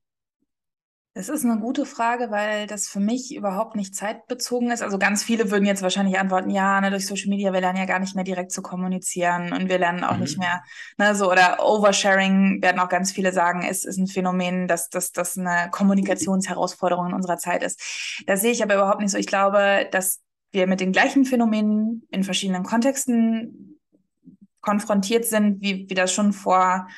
Das 1.17 1.31
ist 1.31 1.47
eine 1.47 1.59
gute 1.59 1.87
Frage, 1.87 2.31
weil 2.31 2.67
das 2.67 2.89
für 2.89 3.01
mich 3.01 3.35
überhaupt 3.35 3.75
nicht 3.75 3.95
zeitbezogen 3.95 4.71
ist. 4.71 4.83
Also 4.83 4.99
ganz 4.99 5.25
viele 5.25 5.51
würden 5.51 5.65
jetzt 5.65 5.81
wahrscheinlich 5.81 6.19
antworten, 6.19 6.51
ja, 6.51 6.79
ne, 6.79 6.91
durch 6.91 7.07
Social 7.07 7.31
Media, 7.31 7.55
wir 7.55 7.63
lernen 7.63 7.79
ja 7.79 7.87
gar 7.87 8.01
nicht 8.01 8.15
mehr 8.15 8.23
direkt 8.23 8.53
zu 8.53 8.61
kommunizieren 8.61 9.55
und 9.55 9.71
wir 9.71 9.79
lernen 9.79 10.05
auch 10.05 10.17
mhm. 10.17 10.21
nicht 10.21 10.39
mehr, 10.39 10.63
ne, 10.99 11.15
so 11.15 11.33
oder 11.33 11.67
Oversharing 11.67 12.61
werden 12.61 12.79
auch 12.81 12.91
ganz 12.91 13.13
viele 13.13 13.33
sagen, 13.33 13.63
ist, 13.63 13.87
ist 13.87 13.97
ein 13.97 14.09
Phänomen, 14.09 14.69
dass 14.69 14.91
das 14.91 15.13
dass 15.13 15.39
eine 15.39 15.71
Kommunikationsherausforderung 15.71 17.07
in 17.07 17.15
unserer 17.15 17.39
Zeit 17.39 17.63
ist. 17.63 17.81
Das 18.27 18.43
sehe 18.43 18.53
ich 18.53 18.63
aber 18.63 18.75
überhaupt 18.75 19.01
nicht 19.01 19.11
so. 19.11 19.17
Ich 19.17 19.27
glaube, 19.27 19.89
dass 19.91 20.21
wir 20.53 20.67
mit 20.67 20.81
den 20.81 20.93
gleichen 20.93 21.25
Phänomenen 21.25 22.07
in 22.11 22.25
verschiedenen 22.25 22.63
Kontexten 22.63 23.81
konfrontiert 24.61 25.25
sind, 25.25 25.63
wie, 25.63 25.89
wie 25.89 25.95
das 25.95 26.13
schon 26.13 26.35
vor 26.35 26.89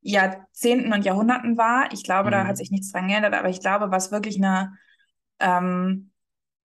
Jahrzehnten 0.00 0.92
und 0.92 1.04
Jahrhunderten 1.04 1.56
war. 1.56 1.92
Ich 1.92 2.04
glaube, 2.04 2.28
mhm. 2.28 2.32
da 2.32 2.46
hat 2.46 2.56
sich 2.56 2.70
nichts 2.70 2.92
dran 2.92 3.08
geändert, 3.08 3.34
aber 3.34 3.48
ich 3.48 3.60
glaube, 3.60 3.90
was 3.90 4.12
wirklich 4.12 4.36
eine, 4.36 4.74
ähm, 5.40 6.10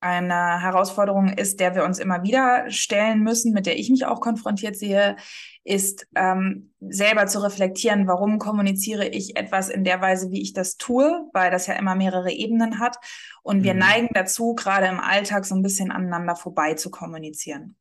eine 0.00 0.60
Herausforderung 0.60 1.28
ist, 1.28 1.60
der 1.60 1.74
wir 1.74 1.84
uns 1.84 1.98
immer 1.98 2.22
wieder 2.22 2.70
stellen 2.70 3.20
müssen, 3.20 3.52
mit 3.52 3.66
der 3.66 3.78
ich 3.78 3.88
mich 3.90 4.04
auch 4.04 4.20
konfrontiert 4.20 4.76
sehe, 4.76 5.16
ist 5.64 6.07
ähm, 6.16 6.73
selber 6.81 7.26
zu 7.26 7.38
reflektieren, 7.42 8.09
warum 8.09 8.38
kommuniziere 8.38 9.07
ich 9.07 9.37
etwas 9.37 9.69
in 9.69 9.85
der 9.85 10.00
Weise, 10.00 10.31
wie 10.31 10.42
ich 10.42 10.52
das 10.52 10.76
tue, 10.76 11.28
weil 11.33 11.50
das 11.50 11.66
ja 11.66 11.75
immer 11.75 11.95
mehrere 11.95 12.33
Ebenen 12.33 12.81
hat. 12.81 12.97
Und 13.42 13.62
wir 13.62 13.75
mhm. 13.75 13.81
neigen 13.81 14.09
dazu, 14.12 14.54
gerade 14.54 14.87
im 14.87 14.99
Alltag 14.99 15.45
so 15.45 15.54
ein 15.54 15.62
bisschen 15.62 15.92
aneinander 15.92 16.35
vorbei 16.35 16.75
zu 16.75 16.90
kommunizieren. 16.90 17.76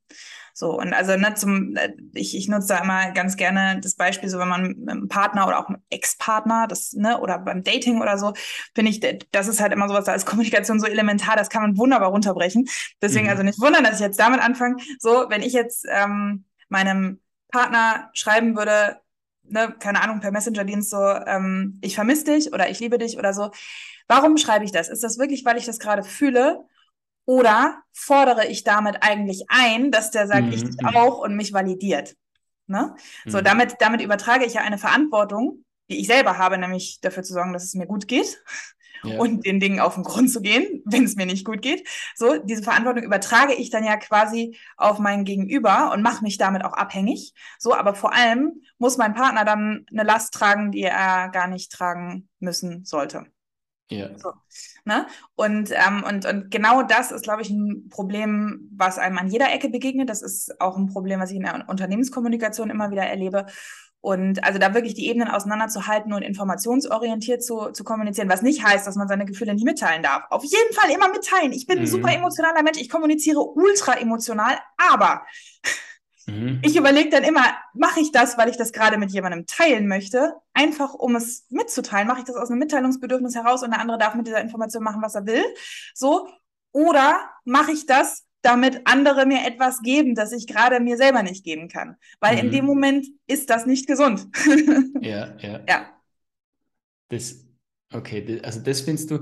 So, 0.53 0.77
und 0.77 0.93
also 0.93 1.15
ne, 1.15 1.33
zum, 1.33 1.75
äh, 1.75 1.93
ich, 2.13 2.35
ich 2.35 2.47
nutze 2.47 2.67
da 2.69 2.83
immer 2.83 3.11
ganz 3.11 3.37
gerne 3.37 3.79
das 3.79 3.95
Beispiel, 3.95 4.29
so 4.29 4.37
wenn 4.37 4.49
man 4.49 4.63
mit 4.63 4.89
einem 4.89 5.07
Partner 5.07 5.47
oder 5.47 5.59
auch 5.59 5.69
einem 5.69 5.81
Ex-Partner, 5.89 6.67
das, 6.67 6.93
ne, 6.93 7.19
oder 7.19 7.39
beim 7.39 7.63
Dating 7.63 8.01
oder 8.01 8.17
so, 8.17 8.33
finde 8.75 8.91
ich, 8.91 8.99
das 9.31 9.47
ist 9.47 9.61
halt 9.61 9.73
immer 9.73 9.87
sowas, 9.87 10.05
da 10.05 10.13
ist 10.13 10.25
Kommunikation 10.25 10.79
so 10.79 10.87
elementar, 10.87 11.35
das 11.35 11.49
kann 11.49 11.61
man 11.61 11.77
wunderbar 11.77 12.09
runterbrechen. 12.09 12.67
Deswegen 13.01 13.25
mhm. 13.25 13.31
also 13.31 13.43
nicht 13.43 13.61
wundern, 13.61 13.83
dass 13.83 13.95
ich 13.95 14.01
jetzt 14.01 14.19
damit 14.19 14.41
anfange. 14.41 14.75
So, 14.99 15.25
wenn 15.29 15.41
ich 15.41 15.53
jetzt 15.53 15.85
ähm, 15.89 16.45
meinem 16.69 17.19
Partner 17.51 18.09
schreiben 18.13 18.55
würde, 18.55 18.99
ne, 19.43 19.75
keine 19.79 20.01
Ahnung, 20.01 20.19
per 20.19 20.31
Messenger-Dienst 20.31 20.89
so, 20.89 20.97
ähm, 20.97 21.79
ich 21.81 21.95
vermisse 21.95 22.25
dich 22.25 22.53
oder 22.53 22.69
ich 22.69 22.79
liebe 22.79 22.97
dich 22.97 23.17
oder 23.17 23.33
so. 23.33 23.51
Warum 24.07 24.37
schreibe 24.37 24.65
ich 24.65 24.71
das? 24.71 24.89
Ist 24.89 25.03
das 25.03 25.17
wirklich, 25.17 25.45
weil 25.45 25.57
ich 25.57 25.65
das 25.65 25.79
gerade 25.79 26.03
fühle? 26.03 26.65
Oder 27.25 27.81
fordere 27.93 28.47
ich 28.47 28.63
damit 28.63 29.03
eigentlich 29.03 29.45
ein, 29.49 29.91
dass 29.91 30.11
der 30.11 30.27
sagt, 30.27 30.47
mhm. 30.47 30.53
ich 30.53 30.63
dich 30.63 30.77
auch 30.83 31.19
und 31.19 31.35
mich 31.35 31.53
validiert? 31.53 32.15
Ne? 32.67 32.95
So, 33.25 33.39
mhm. 33.39 33.43
damit, 33.43 33.75
damit 33.79 34.01
übertrage 34.01 34.45
ich 34.45 34.55
ja 34.55 34.61
eine 34.61 34.77
Verantwortung, 34.77 35.63
die 35.89 35.99
ich 35.99 36.07
selber 36.07 36.37
habe, 36.37 36.57
nämlich 36.57 36.99
dafür 37.01 37.23
zu 37.23 37.33
sorgen, 37.33 37.53
dass 37.53 37.63
es 37.63 37.73
mir 37.73 37.85
gut 37.85 38.07
geht 38.07 38.41
ja. 39.03 39.19
und 39.19 39.45
den 39.45 39.59
Dingen 39.59 39.79
auf 39.79 39.95
den 39.95 40.03
Grund 40.03 40.31
zu 40.31 40.41
gehen, 40.41 40.81
wenn 40.85 41.03
es 41.03 41.15
mir 41.15 41.25
nicht 41.25 41.45
gut 41.45 41.61
geht. 41.61 41.87
So, 42.15 42.37
diese 42.37 42.63
Verantwortung 42.63 43.03
übertrage 43.03 43.53
ich 43.53 43.69
dann 43.69 43.83
ja 43.83 43.97
quasi 43.97 44.57
auf 44.77 44.99
mein 44.99 45.23
Gegenüber 45.23 45.91
und 45.93 46.01
mache 46.01 46.23
mich 46.23 46.37
damit 46.37 46.63
auch 46.63 46.73
abhängig. 46.73 47.33
So, 47.59 47.73
aber 47.75 47.95
vor 47.95 48.13
allem 48.13 48.61
muss 48.77 48.97
mein 48.97 49.13
Partner 49.13 49.45
dann 49.45 49.85
eine 49.91 50.03
Last 50.03 50.33
tragen, 50.33 50.71
die 50.71 50.83
er 50.83 51.29
gar 51.29 51.47
nicht 51.47 51.71
tragen 51.71 52.29
müssen 52.39 52.85
sollte. 52.85 53.25
Ja. 53.91 54.17
So, 54.17 54.31
ne? 54.85 55.05
und, 55.35 55.71
ähm, 55.71 56.03
und, 56.07 56.25
und 56.25 56.49
genau 56.49 56.81
das 56.81 57.11
ist, 57.11 57.23
glaube 57.23 57.41
ich, 57.41 57.49
ein 57.49 57.89
Problem, 57.89 58.69
was 58.73 58.97
einem 58.97 59.17
an 59.17 59.27
jeder 59.27 59.51
Ecke 59.51 59.69
begegnet. 59.69 60.09
Das 60.09 60.21
ist 60.21 60.61
auch 60.61 60.77
ein 60.77 60.87
Problem, 60.87 61.19
was 61.19 61.31
ich 61.31 61.35
in 61.35 61.43
der 61.43 61.65
Unternehmenskommunikation 61.67 62.69
immer 62.69 62.89
wieder 62.89 63.03
erlebe. 63.03 63.47
Und 64.01 64.43
also 64.43 64.57
da 64.57 64.73
wirklich 64.73 64.95
die 64.95 65.07
Ebenen 65.07 65.27
auseinanderzuhalten 65.27 66.11
und 66.11 66.23
informationsorientiert 66.23 67.43
zu, 67.43 67.69
zu 67.71 67.83
kommunizieren, 67.83 68.29
was 68.29 68.41
nicht 68.41 68.63
heißt, 68.63 68.87
dass 68.87 68.95
man 68.95 69.07
seine 69.07 69.25
Gefühle 69.25 69.53
nicht 69.53 69.63
mitteilen 69.63 70.01
darf. 70.01 70.23
Auf 70.31 70.43
jeden 70.43 70.73
Fall 70.73 70.89
immer 70.89 71.09
mitteilen. 71.09 71.51
Ich 71.51 71.67
bin 71.67 71.77
mhm. 71.77 71.83
ein 71.83 71.87
super 71.87 72.11
emotionaler 72.11 72.63
Mensch, 72.63 72.79
ich 72.79 72.89
kommuniziere 72.89 73.39
ultra 73.39 73.93
emotional, 73.93 74.57
aber 74.77 75.23
mhm. 76.25 76.61
ich 76.63 76.75
überlege 76.75 77.11
dann 77.11 77.23
immer, 77.23 77.45
mache 77.75 77.99
ich 77.99 78.11
das, 78.11 78.39
weil 78.39 78.49
ich 78.49 78.57
das 78.57 78.71
gerade 78.71 78.97
mit 78.97 79.11
jemandem 79.11 79.45
teilen 79.45 79.87
möchte, 79.87 80.33
einfach 80.53 80.95
um 80.95 81.15
es 81.15 81.45
mitzuteilen, 81.49 82.07
mache 82.07 82.19
ich 82.19 82.25
das 82.25 82.37
aus 82.37 82.49
einem 82.49 82.57
Mitteilungsbedürfnis 82.57 83.35
heraus 83.35 83.61
und 83.61 83.69
der 83.69 83.81
andere 83.81 83.99
darf 83.99 84.15
mit 84.15 84.25
dieser 84.25 84.41
Information 84.41 84.83
machen, 84.83 85.03
was 85.03 85.13
er 85.13 85.27
will. 85.27 85.43
So. 85.93 86.27
Oder 86.71 87.29
mache 87.43 87.71
ich 87.71 87.85
das, 87.85 88.25
damit 88.41 88.81
andere 88.85 89.25
mir 89.25 89.45
etwas 89.45 89.81
geben, 89.81 90.15
das 90.15 90.31
ich 90.31 90.47
gerade 90.47 90.79
mir 90.79 90.97
selber 90.97 91.23
nicht 91.23 91.43
geben 91.43 91.67
kann. 91.67 91.95
Weil 92.19 92.35
mhm. 92.35 92.41
in 92.45 92.51
dem 92.51 92.65
Moment 92.65 93.07
ist 93.27 93.49
das 93.49 93.65
nicht 93.65 93.87
gesund. 93.87 94.27
ja, 95.01 95.35
ja. 95.39 95.61
Ja. 95.67 95.89
Das, 97.09 97.45
okay, 97.93 98.39
also 98.43 98.61
das 98.61 98.81
findest 98.81 99.11
du, 99.11 99.19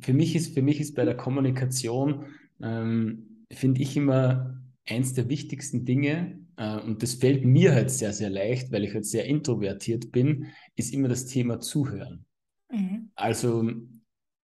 für 0.00 0.12
mich 0.12 0.36
ist, 0.36 0.54
für 0.54 0.62
mich 0.62 0.80
ist 0.80 0.94
bei 0.94 1.04
der 1.04 1.16
Kommunikation, 1.16 2.26
ähm, 2.62 3.44
finde 3.50 3.82
ich 3.82 3.96
immer 3.96 4.60
eins 4.88 5.14
der 5.14 5.28
wichtigsten 5.28 5.84
Dinge, 5.84 6.38
äh, 6.58 6.78
und 6.80 7.02
das 7.02 7.14
fällt 7.14 7.44
mir 7.44 7.74
halt 7.74 7.90
sehr, 7.90 8.12
sehr 8.12 8.30
leicht, 8.30 8.72
weil 8.72 8.84
ich 8.84 8.94
halt 8.94 9.06
sehr 9.06 9.24
introvertiert 9.24 10.12
bin, 10.12 10.46
ist 10.76 10.92
immer 10.92 11.08
das 11.08 11.26
Thema 11.26 11.60
Zuhören. 11.60 12.24
Mhm. 12.70 13.10
Also 13.14 13.70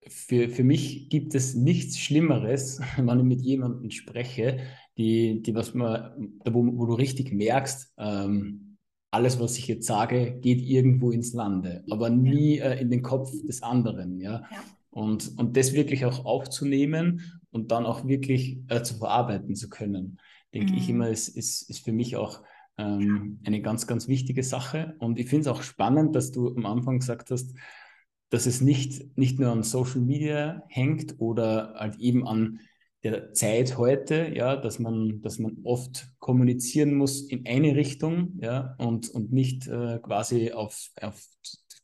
für, 0.09 0.49
für 0.49 0.65
mich 0.65 1.09
gibt 1.09 1.35
es 1.35 1.55
nichts 1.55 1.99
Schlimmeres, 1.99 2.81
wenn 2.97 3.19
ich 3.19 3.25
mit 3.25 3.41
jemandem 3.41 3.91
spreche, 3.91 4.59
die, 4.97 5.43
die 5.43 5.55
was 5.55 5.75
man, 5.75 6.33
wo, 6.45 6.65
wo 6.79 6.87
du 6.87 6.95
richtig 6.95 7.33
merkst, 7.33 7.95
ähm, 7.99 8.77
alles, 9.11 9.39
was 9.39 9.57
ich 9.59 9.69
jetzt 9.69 9.87
sage, 9.87 10.39
geht 10.41 10.61
irgendwo 10.61 11.13
ins 11.13 11.33
Lande, 11.35 11.85
aber 11.89 12.11
nie 12.11 12.59
äh, 12.59 12.81
in 12.81 12.91
den 12.91 13.03
Kopf 13.03 13.31
des 13.47 13.63
anderen. 13.63 14.21
Ja? 14.21 14.43
ja? 14.51 14.65
Und, 14.91 15.39
und 15.39 15.57
das 15.57 15.73
wirklich 15.73 16.05
auch 16.05 16.25
aufzunehmen 16.25 17.23
und 17.51 17.71
dann 17.71 17.87
auch 17.87 18.07
wirklich 18.07 18.59
äh, 18.69 18.83
zu 18.83 18.97
verarbeiten 18.97 19.55
zu 19.55 19.69
können, 19.69 20.19
denke 20.53 20.73
mhm. 20.73 20.79
ich 20.79 20.89
immer, 20.89 21.09
ist, 21.09 21.29
ist, 21.29 21.69
ist 21.71 21.85
für 21.85 21.93
mich 21.93 22.17
auch 22.17 22.43
ähm, 22.77 23.41
eine 23.45 23.61
ganz, 23.61 23.87
ganz 23.87 24.09
wichtige 24.09 24.43
Sache. 24.43 24.95
Und 24.99 25.19
ich 25.19 25.29
finde 25.29 25.43
es 25.43 25.47
auch 25.49 25.63
spannend, 25.63 26.17
dass 26.17 26.33
du 26.33 26.55
am 26.55 26.67
Anfang 26.67 26.99
gesagt 26.99 27.31
hast, 27.31 27.55
dass 28.31 28.47
es 28.47 28.61
nicht, 28.61 29.17
nicht 29.17 29.39
nur 29.39 29.51
an 29.51 29.63
Social 29.63 30.01
Media 30.01 30.65
hängt 30.69 31.17
oder 31.19 31.75
halt 31.77 31.97
eben 31.99 32.27
an 32.27 32.61
der 33.05 33.35
Zeit 33.35 33.77
heute, 33.77 34.33
ja, 34.35 34.57
dass 34.57 34.79
man, 34.79 35.21
dass 35.21 35.39
man 35.39 35.59
oft 35.63 36.09
kommunizieren 36.19 36.95
muss 36.95 37.21
in 37.21 37.47
eine 37.47 37.77
Richtung, 37.77 38.39
ja, 38.41 38.75
und, 38.79 39.11
und 39.11 39.31
nicht 39.31 39.69
äh, 39.69 39.99
quasi 39.99 40.53
auf, 40.53 40.91
auf 41.01 41.23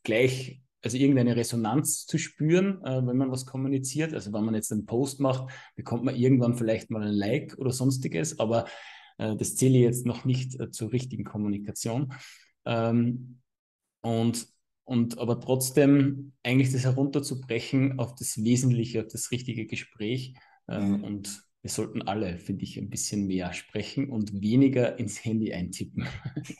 gleich, 0.03 0.61
also 0.83 0.97
irgendeine 0.97 1.35
Resonanz 1.35 2.07
zu 2.07 2.17
spüren, 2.17 2.83
äh, 2.83 3.05
wenn 3.05 3.17
man 3.17 3.31
was 3.31 3.45
kommuniziert. 3.45 4.15
Also 4.15 4.33
wenn 4.33 4.43
man 4.43 4.55
jetzt 4.55 4.71
einen 4.71 4.87
Post 4.87 5.19
macht, 5.19 5.51
bekommt 5.75 6.03
man 6.03 6.15
irgendwann 6.15 6.55
vielleicht 6.55 6.89
mal 6.89 7.03
ein 7.03 7.13
Like 7.13 7.55
oder 7.59 7.71
sonstiges, 7.71 8.39
aber 8.39 8.65
äh, 9.19 9.35
das 9.35 9.55
zähle 9.55 9.77
ich 9.77 9.83
jetzt 9.83 10.07
noch 10.07 10.25
nicht 10.25 10.59
äh, 10.59 10.71
zur 10.71 10.91
richtigen 10.91 11.23
Kommunikation. 11.23 12.13
Ähm, 12.65 13.41
und 14.01 14.47
und 14.91 15.19
aber 15.19 15.39
trotzdem 15.39 16.33
eigentlich 16.43 16.73
das 16.73 16.83
herunterzubrechen 16.83 17.97
auf 17.97 18.13
das 18.15 18.43
Wesentliche, 18.43 18.99
auf 18.99 19.07
das 19.07 19.31
richtige 19.31 19.65
Gespräch. 19.65 20.33
Ähm. 20.67 21.01
Und 21.01 21.43
wir 21.61 21.69
sollten 21.69 22.01
alle, 22.01 22.37
finde 22.37 22.63
ich, 22.63 22.77
ein 22.77 22.89
bisschen 22.89 23.25
mehr 23.25 23.53
sprechen 23.53 24.09
und 24.09 24.41
weniger 24.41 24.99
ins 24.99 25.23
Handy 25.23 25.53
eintippen. 25.53 26.05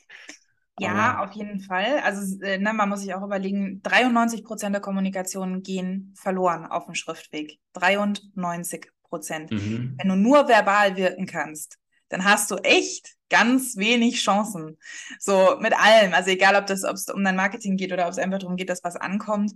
Ja, 0.79 1.23
auf 1.23 1.33
jeden 1.33 1.59
Fall. 1.59 2.00
Also 2.00 2.41
äh, 2.41 2.57
ne, 2.57 2.73
man 2.73 2.89
muss 2.89 3.01
sich 3.01 3.13
auch 3.13 3.21
überlegen, 3.21 3.83
93 3.83 4.43
Prozent 4.43 4.73
der 4.73 4.81
Kommunikation 4.81 5.61
gehen 5.61 6.11
verloren 6.15 6.65
auf 6.65 6.85
dem 6.85 6.95
Schriftweg. 6.95 7.59
93 7.73 8.89
Prozent. 9.03 9.51
Mhm. 9.51 9.95
Wenn 10.00 10.09
du 10.09 10.15
nur 10.15 10.47
verbal 10.47 10.95
wirken 10.95 11.27
kannst, 11.27 11.77
dann 12.09 12.23
hast 12.23 12.50
du 12.50 12.55
echt 12.55 13.15
ganz 13.31 13.77
wenig 13.77 14.21
Chancen. 14.21 14.77
So 15.17 15.57
mit 15.59 15.73
allem. 15.73 16.13
Also 16.13 16.29
egal, 16.29 16.55
ob 16.55 16.67
das, 16.67 16.83
ob 16.83 16.93
es 16.93 17.07
um 17.07 17.23
dein 17.23 17.35
Marketing 17.35 17.77
geht 17.77 17.91
oder 17.91 18.05
ob 18.05 18.11
es 18.11 18.19
einfach 18.19 18.39
darum 18.39 18.57
geht, 18.57 18.69
dass 18.69 18.83
was 18.83 18.97
ankommt. 18.97 19.53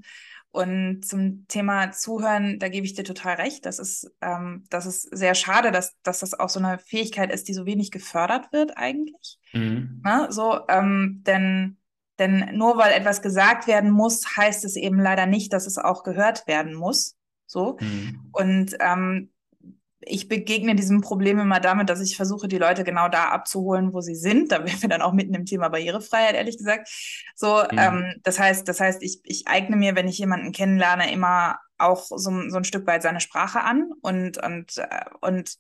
Und 0.50 1.06
zum 1.06 1.46
Thema 1.50 1.92
Zuhören, 1.92 2.60
da 2.60 2.70
gebe 2.70 2.86
ich 2.86 2.94
dir 2.94 3.04
total 3.04 3.36
recht. 3.36 3.66
Das 3.66 3.78
ist, 3.78 4.10
ähm, 4.22 4.64
das 4.70 4.86
ist 4.86 5.02
sehr 5.16 5.36
schade, 5.36 5.72
dass, 5.72 5.94
dass 6.02 6.20
das 6.20 6.34
auch 6.34 6.48
so 6.48 6.60
eine 6.60 6.80
Fähigkeit 6.80 7.30
ist, 7.30 7.50
die 7.50 7.54
so 7.54 7.66
wenig 7.66 7.92
gefördert 7.92 8.54
wird 8.54 8.78
eigentlich. 8.78 9.38
Mhm. 9.52 10.00
Na, 10.04 10.22
ne? 10.24 10.32
so, 10.32 10.62
ähm, 10.70 11.24
denn, 11.28 11.78
denn 12.20 12.58
nur 12.58 12.78
weil 12.78 12.94
etwas 12.94 13.22
gesagt 13.22 13.68
werden 13.68 13.92
muss, 13.92 14.38
heißt 14.38 14.64
es 14.64 14.78
eben 14.78 14.98
leider 14.98 15.26
nicht, 15.26 15.52
dass 15.52 15.68
es 15.68 15.78
auch 15.78 16.04
gehört 16.04 16.48
werden 16.48 16.74
muss. 16.74 17.18
So. 17.46 17.78
Mhm. 17.82 18.30
Und 18.32 18.78
ähm, 18.80 19.32
ich 20.06 20.28
begegne 20.28 20.76
diesem 20.76 21.02
Problem 21.02 21.40
immer 21.40 21.60
damit, 21.60 21.90
dass 21.90 22.02
ich 22.02 22.16
versuche, 22.16 22.48
die 22.48 22.58
Leute 22.58 22.84
genau 22.84 23.10
da 23.10 23.30
abzuholen, 23.30 23.94
wo 23.94 24.02
sie 24.02 24.16
sind. 24.16 24.52
Da 24.52 24.66
wären 24.66 24.82
wir 24.82 24.90
dann 24.90 25.02
auch 25.02 25.14
mitten 25.14 25.34
im 25.34 25.46
Thema 25.46 25.70
Barrierefreiheit, 25.70 26.36
ehrlich 26.36 26.58
gesagt. 26.58 26.90
So, 27.36 27.64
mhm. 27.72 27.78
ähm, 27.78 28.14
das 28.24 28.40
heißt, 28.40 28.68
das 28.68 28.80
heißt, 28.80 29.02
ich, 29.04 29.22
ich 29.24 29.48
eigne 29.48 29.76
mir, 29.76 29.96
wenn 29.96 30.08
ich 30.08 30.18
jemanden 30.18 30.52
kennenlerne, 30.52 31.12
immer 31.12 31.60
auch 31.78 32.06
so, 32.06 32.18
so 32.18 32.58
ein 32.58 32.64
Stück 32.64 32.88
weit 32.88 33.04
seine 33.04 33.20
Sprache 33.20 33.62
an 33.62 33.92
und, 34.02 34.38
und, 34.44 34.78
äh, 34.78 35.06
und 35.22 35.58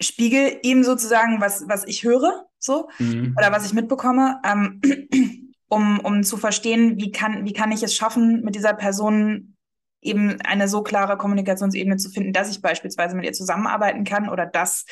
spiegel 0.00 0.58
ihm 0.62 0.84
sozusagen, 0.84 1.40
was, 1.40 1.64
was 1.68 1.86
ich 1.86 2.04
höre, 2.04 2.46
so, 2.58 2.88
mhm. 2.98 3.34
oder 3.38 3.52
was 3.52 3.66
ich 3.66 3.72
mitbekomme, 3.72 4.40
ähm, 4.44 4.80
um, 5.68 6.00
um 6.00 6.22
zu 6.22 6.36
verstehen, 6.36 6.96
wie 6.98 7.10
kann, 7.10 7.44
wie 7.44 7.52
kann 7.52 7.72
ich 7.72 7.82
es 7.82 7.94
schaffen, 7.94 8.42
mit 8.42 8.54
dieser 8.54 8.74
Person 8.74 9.53
eben 10.04 10.40
eine 10.42 10.68
so 10.68 10.82
klare 10.82 11.16
Kommunikationsebene 11.16 11.96
zu 11.96 12.10
finden, 12.10 12.32
dass 12.32 12.50
ich 12.50 12.62
beispielsweise 12.62 13.16
mit 13.16 13.24
ihr 13.24 13.32
zusammenarbeiten 13.32 14.04
kann 14.04 14.28
oder 14.28 14.46
dass 14.46 14.84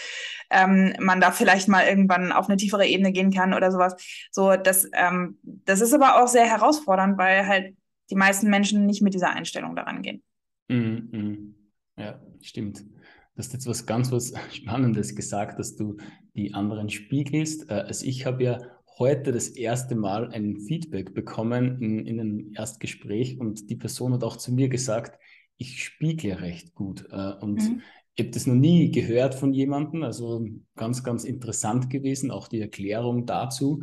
ähm, 0.51 0.95
man 0.99 1.21
da 1.21 1.31
vielleicht 1.31 1.69
mal 1.69 1.87
irgendwann 1.87 2.33
auf 2.33 2.49
eine 2.49 2.57
tiefere 2.57 2.87
Ebene 2.87 3.13
gehen 3.13 3.31
kann 3.31 3.55
oder 3.55 3.71
sowas. 3.71 3.95
So, 4.31 4.57
das, 4.57 4.89
ähm, 4.95 5.39
das 5.43 5.81
ist 5.81 5.93
aber 5.93 6.23
auch 6.23 6.29
sehr 6.29 6.47
herausfordernd, 6.47 7.19
weil 7.19 7.47
halt 7.47 7.77
die 8.11 8.17
meisten 8.17 8.49
Menschen 8.51 8.87
nicht 8.87 9.03
mit 9.03 9.15
dieser 9.15 9.31
Einstellung 9.31 9.77
daran 9.77 10.03
gehen. 10.03 10.23
Mm, 10.69 11.17
mm. 11.17 11.55
Ja, 11.97 12.21
stimmt. 12.41 12.81
Du 12.81 13.39
hast 13.39 13.53
jetzt 13.53 13.67
was 13.67 13.87
ganz 13.87 14.11
was 14.13 14.33
Spannendes 14.53 15.15
gesagt, 15.15 15.59
dass 15.59 15.77
du 15.77 15.97
die 16.35 16.55
anderen 16.55 16.91
spiegelst. 16.91 17.71
Äh, 17.71 17.75
also 17.75 18.07
ich 18.07 18.27
habe 18.27 18.43
ja 18.43 18.59
heute 19.03 19.33
das 19.33 19.49
erste 19.49 19.97
Mal 19.97 20.31
ein 20.31 20.61
Feedback 20.61 21.13
bekommen 21.13 21.83
in, 21.83 22.07
in 22.07 22.21
einem 22.21 22.53
Erstgespräch 22.55 23.41
und 23.41 23.69
die 23.69 23.75
Person 23.75 24.13
hat 24.13 24.23
auch 24.23 24.37
zu 24.37 24.53
mir 24.53 24.69
gesagt, 24.69 25.19
ich 25.57 25.83
spiegle 25.83 26.41
recht 26.41 26.73
gut. 26.75 27.07
Äh, 27.11 27.33
und 27.41 27.61
mhm. 27.61 27.83
ich 28.15 28.25
habe 28.25 28.31
das 28.31 28.47
noch 28.47 28.55
nie 28.55 28.93
gehört 28.93 29.35
von 29.35 29.53
jemandem, 29.53 30.05
also 30.05 30.47
ganz, 30.77 31.03
ganz 31.03 31.25
interessant 31.25 31.91
gewesen, 31.91 32.31
auch 32.31 32.47
die 32.47 32.61
Erklärung 32.61 33.27
dazu 33.27 33.83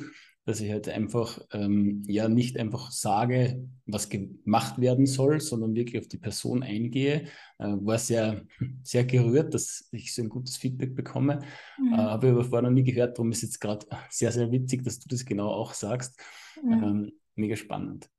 dass 0.50 0.62
ich 0.62 0.72
halt 0.72 0.90
einfach 0.90 1.40
ähm, 1.52 2.02
ja 2.08 2.28
nicht 2.28 2.58
einfach 2.58 2.90
sage, 2.90 3.70
was 3.86 4.10
gemacht 4.10 4.82
werden 4.82 5.06
soll, 5.06 5.40
sondern 5.42 5.76
wirklich 5.76 6.02
auf 6.02 6.08
die 6.08 6.18
Person 6.18 6.64
eingehe. 6.64 7.26
Äh, 7.60 7.68
war 7.82 8.00
sehr, 8.00 8.46
sehr 8.82 9.04
gerührt, 9.04 9.54
dass 9.54 9.88
ich 9.92 10.12
so 10.12 10.24
ein 10.24 10.30
gutes 10.30 10.58
Feedback 10.58 10.96
bekomme. 10.96 11.44
Mhm. 11.78 11.94
Äh, 11.94 11.98
Habe 11.98 12.28
ich 12.28 12.34
aber 12.34 12.44
vorher 12.44 12.68
noch 12.68 12.74
nie 12.74 12.84
gehört, 12.84 13.20
darum 13.20 13.32
ist 13.32 13.44
jetzt 13.44 13.62
gerade 13.62 13.86
sehr, 14.10 14.32
sehr 14.32 14.52
witzig, 14.52 14.84
dass 14.84 14.98
du 14.98 15.08
das 15.08 15.24
genau 15.24 15.50
auch 15.50 15.76
sagst. 15.76 16.20
Mhm. 16.64 16.84
Ähm, 16.84 17.12
mega 17.36 17.56
spannend. 17.56 18.10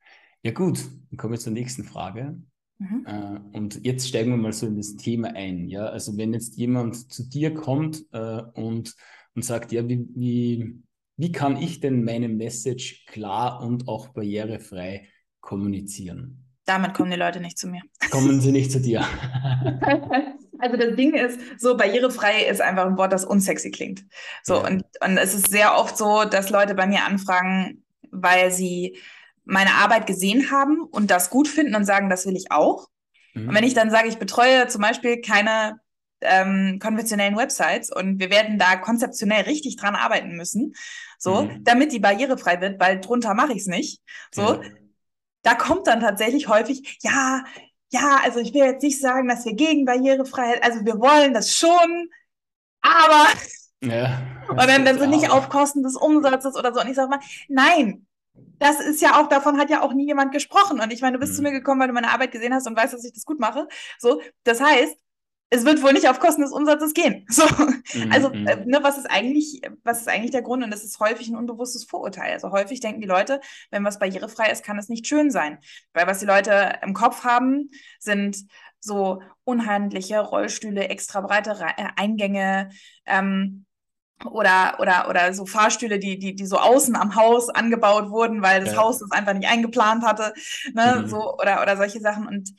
Ja 0.45 0.53
gut, 0.53 0.79
dann 1.11 1.17
kommen 1.17 1.33
wir 1.33 1.41
zur 1.41 1.53
nächsten 1.53 1.83
Frage. 1.83 2.41
Mhm. 2.79 3.07
Äh, 3.07 3.59
und 3.59 3.85
jetzt 3.85 4.07
steigen 4.07 4.31
wir 4.31 4.37
mal 4.37 4.53
so 4.53 4.69
in 4.69 4.77
das 4.77 4.95
Thema 4.95 5.35
ein. 5.35 5.69
Ja, 5.69 5.87
also 5.87 6.17
wenn 6.17 6.33
jetzt 6.33 6.57
jemand 6.57 7.13
zu 7.13 7.29
dir 7.29 7.53
kommt 7.55 8.05
äh, 8.13 8.43
und, 8.55 8.95
und 9.35 9.45
sagt, 9.45 9.73
ja, 9.73 9.89
wie, 9.89 10.07
wie 10.15 10.81
wie 11.21 11.33
kann 11.33 11.57
ich 11.59 11.81
denn 11.81 12.03
meine 12.03 12.29
Message 12.29 13.05
klar 13.07 13.63
und 13.63 13.89
auch 13.89 14.09
barrierefrei 14.09 15.07
kommunizieren? 15.41 16.47
Damit 16.65 16.95
kommen 16.95 17.11
die 17.11 17.17
Leute 17.19 17.41
nicht 17.41 17.59
zu 17.59 17.69
mir. 17.69 17.83
Kommen 18.11 18.41
sie 18.41 18.53
nicht 18.53 18.73
zu 18.73 18.81
dir. 18.81 19.05
Also 20.63 20.77
das 20.77 20.95
Ding 20.95 21.15
ist, 21.15 21.41
so 21.57 21.75
barrierefrei 21.75 22.45
ist 22.45 22.61
einfach 22.61 22.85
ein 22.85 22.99
Wort, 22.99 23.15
das 23.15 23.25
unsexy 23.25 23.71
klingt. 23.71 24.05
So, 24.43 24.57
ja. 24.57 24.69
und, 24.69 24.85
und 25.03 25.17
es 25.17 25.33
ist 25.33 25.49
sehr 25.49 25.75
oft 25.75 25.97
so, 25.97 26.25
dass 26.25 26.51
Leute 26.51 26.75
bei 26.75 26.87
mir 26.87 27.07
anfragen, 27.07 27.83
weil 28.11 28.51
sie 28.51 28.99
meine 29.47 29.77
Arbeit 29.77 30.07
gesehen 30.07 30.51
haben 30.51 30.83
und 30.83 31.11
das 31.11 31.31
gut 31.31 31.49
finden 31.49 31.75
und 31.75 31.87
sagen, 31.87 32.11
das 32.11 32.27
will 32.27 32.37
ich 32.37 32.53
auch. 32.53 32.91
Mhm. 33.33 33.49
Und 33.49 33.55
wenn 33.55 33.65
ich 33.65 33.73
dann 33.73 33.91
sage, 33.91 34.09
ich 34.09 34.19
betreue 34.19 34.69
zum 34.69 34.83
Beispiel 34.83 35.23
keine 35.23 35.80
ähm, 36.23 36.79
konventionellen 36.81 37.37
Websites 37.37 37.91
und 37.91 38.19
wir 38.19 38.31
werden 38.31 38.59
da 38.59 38.77
konzeptionell 38.77 39.43
richtig 39.43 39.77
dran 39.77 39.95
arbeiten 39.95 40.37
müssen, 40.37 40.75
so, 41.19 41.43
mhm. 41.43 41.65
damit 41.65 41.93
die 41.93 42.01
barrierefrei 42.01 42.61
wird, 42.61 42.81
weil 42.81 43.01
drunter 43.01 43.35
mache 43.35 43.53
ich 43.53 43.61
es 43.61 43.67
nicht. 43.67 44.03
So, 44.33 44.55
ja. 44.55 44.61
da 45.43 45.55
kommt 45.55 45.87
dann 45.87 46.01
tatsächlich 46.01 46.49
häufig, 46.49 46.99
ja, 47.03 47.45
ja, 47.93 48.21
also 48.23 48.39
ich 48.39 48.55
will 48.55 48.65
jetzt 48.65 48.83
nicht 48.83 49.01
sagen, 49.01 49.29
dass 49.29 49.45
wir 49.45 49.55
gegen 49.55 49.85
Barrierefreiheit, 49.85 50.63
also 50.63 50.85
wir 50.85 51.01
wollen 51.01 51.35
das 51.35 51.55
schon, 51.55 52.09
aber 52.83 53.27
ja, 53.83 54.21
und 54.49 54.59
dann, 54.59 54.85
dann 54.85 54.99
so 54.99 55.07
nicht 55.07 55.31
auf 55.31 55.49
Kosten 55.49 55.83
des 55.83 55.97
Umsatzes 55.97 56.57
oder 56.57 56.75
so. 56.75 56.81
Und 56.81 56.89
ich 56.89 56.97
sage 56.97 57.09
mal, 57.09 57.21
nein, 57.49 58.07
das 58.59 58.81
ist 58.81 59.01
ja 59.01 59.21
auch, 59.21 59.29
davon 59.29 59.59
hat 59.59 59.71
ja 59.71 59.83
auch 59.83 59.95
nie 59.95 60.07
jemand 60.07 60.33
gesprochen. 60.33 60.81
Und 60.81 60.93
ich 60.93 61.01
meine, 61.01 61.15
du 61.15 61.21
bist 61.21 61.33
mhm. 61.33 61.37
zu 61.37 61.43
mir 61.43 61.53
gekommen, 61.53 61.81
weil 61.81 61.89
du 61.89 61.95
meine 61.95 62.11
Arbeit 62.11 62.33
gesehen 62.33 62.55
hast 62.55 62.67
und 62.67 62.77
weißt, 62.77 62.93
dass 62.93 63.05
ich 63.05 63.13
das 63.13 63.25
gut 63.25 63.41
mache. 63.41 63.67
So, 63.99 64.21
das 64.45 64.61
heißt, 64.61 64.97
es 65.51 65.65
wird 65.65 65.83
wohl 65.83 65.93
nicht 65.93 66.09
auf 66.09 66.21
Kosten 66.21 66.43
des 66.43 66.53
Umsatzes 66.53 66.95
gehen. 66.95 67.27
So, 67.41 67.45
mhm. 67.99 68.13
also 68.13 68.31
mhm. 68.31 68.47
äh, 68.47 68.65
ne, 68.67 68.79
was 68.83 68.99
ist 68.99 69.11
eigentlich, 69.11 69.63
was 69.83 70.01
ist 70.01 70.09
eigentlich 70.09 70.31
der 70.31 70.43
Grund? 70.43 70.63
Und 70.63 70.71
das 70.71 70.85
ist 70.85 71.01
häufig 71.01 71.29
ein 71.29 71.37
unbewusstes 71.37 71.85
Vorurteil. 71.85 72.33
Also 72.33 72.51
häufig 72.51 72.81
denken 72.81 73.01
die 73.01 73.07
Leute, 73.07 73.41
wenn 73.71 73.85
was 73.85 73.99
barrierefrei 73.99 74.51
ist, 74.51 74.65
kann 74.65 74.79
es 74.79 74.89
nicht 74.89 75.07
schön 75.07 75.31
sein, 75.31 75.59
weil 75.93 76.07
was 76.07 76.21
die 76.21 76.27
Leute 76.27 76.79
im 76.83 76.95
Kopf 76.95 77.25
haben, 77.25 77.71
sind 77.99 78.45
so 78.79 79.23
unhandliche 79.45 80.21
Rollstühle, 80.21 80.89
extra 80.89 81.21
breite 81.21 81.59
Re 81.59 81.71
äh, 81.77 81.89
Eingänge. 81.97 82.71
Ähm, 83.07 83.67
oder, 84.27 84.77
oder, 84.79 85.09
oder 85.09 85.33
so 85.33 85.47
Fahrstühle, 85.47 85.99
die, 85.99 86.19
die, 86.19 86.35
die 86.35 86.47
so 86.47 86.59
außen 86.59 86.95
am 86.95 87.17
Haus 87.17 87.49
angebaut 87.49 88.11
wurden, 88.11 88.43
weil 88.43 88.63
das 88.63 88.75
ja. 88.75 88.79
Haus 88.79 88.99
das 88.99 89.11
einfach 89.13 89.33
nicht 89.33 89.49
eingeplant 89.49 90.05
hatte, 90.05 90.35
ne, 90.75 91.01
mhm. 91.03 91.09
so, 91.09 91.39
oder, 91.39 91.63
oder 91.63 91.79
solche 91.79 92.01
Sachen. 92.01 92.27
Und 92.27 92.51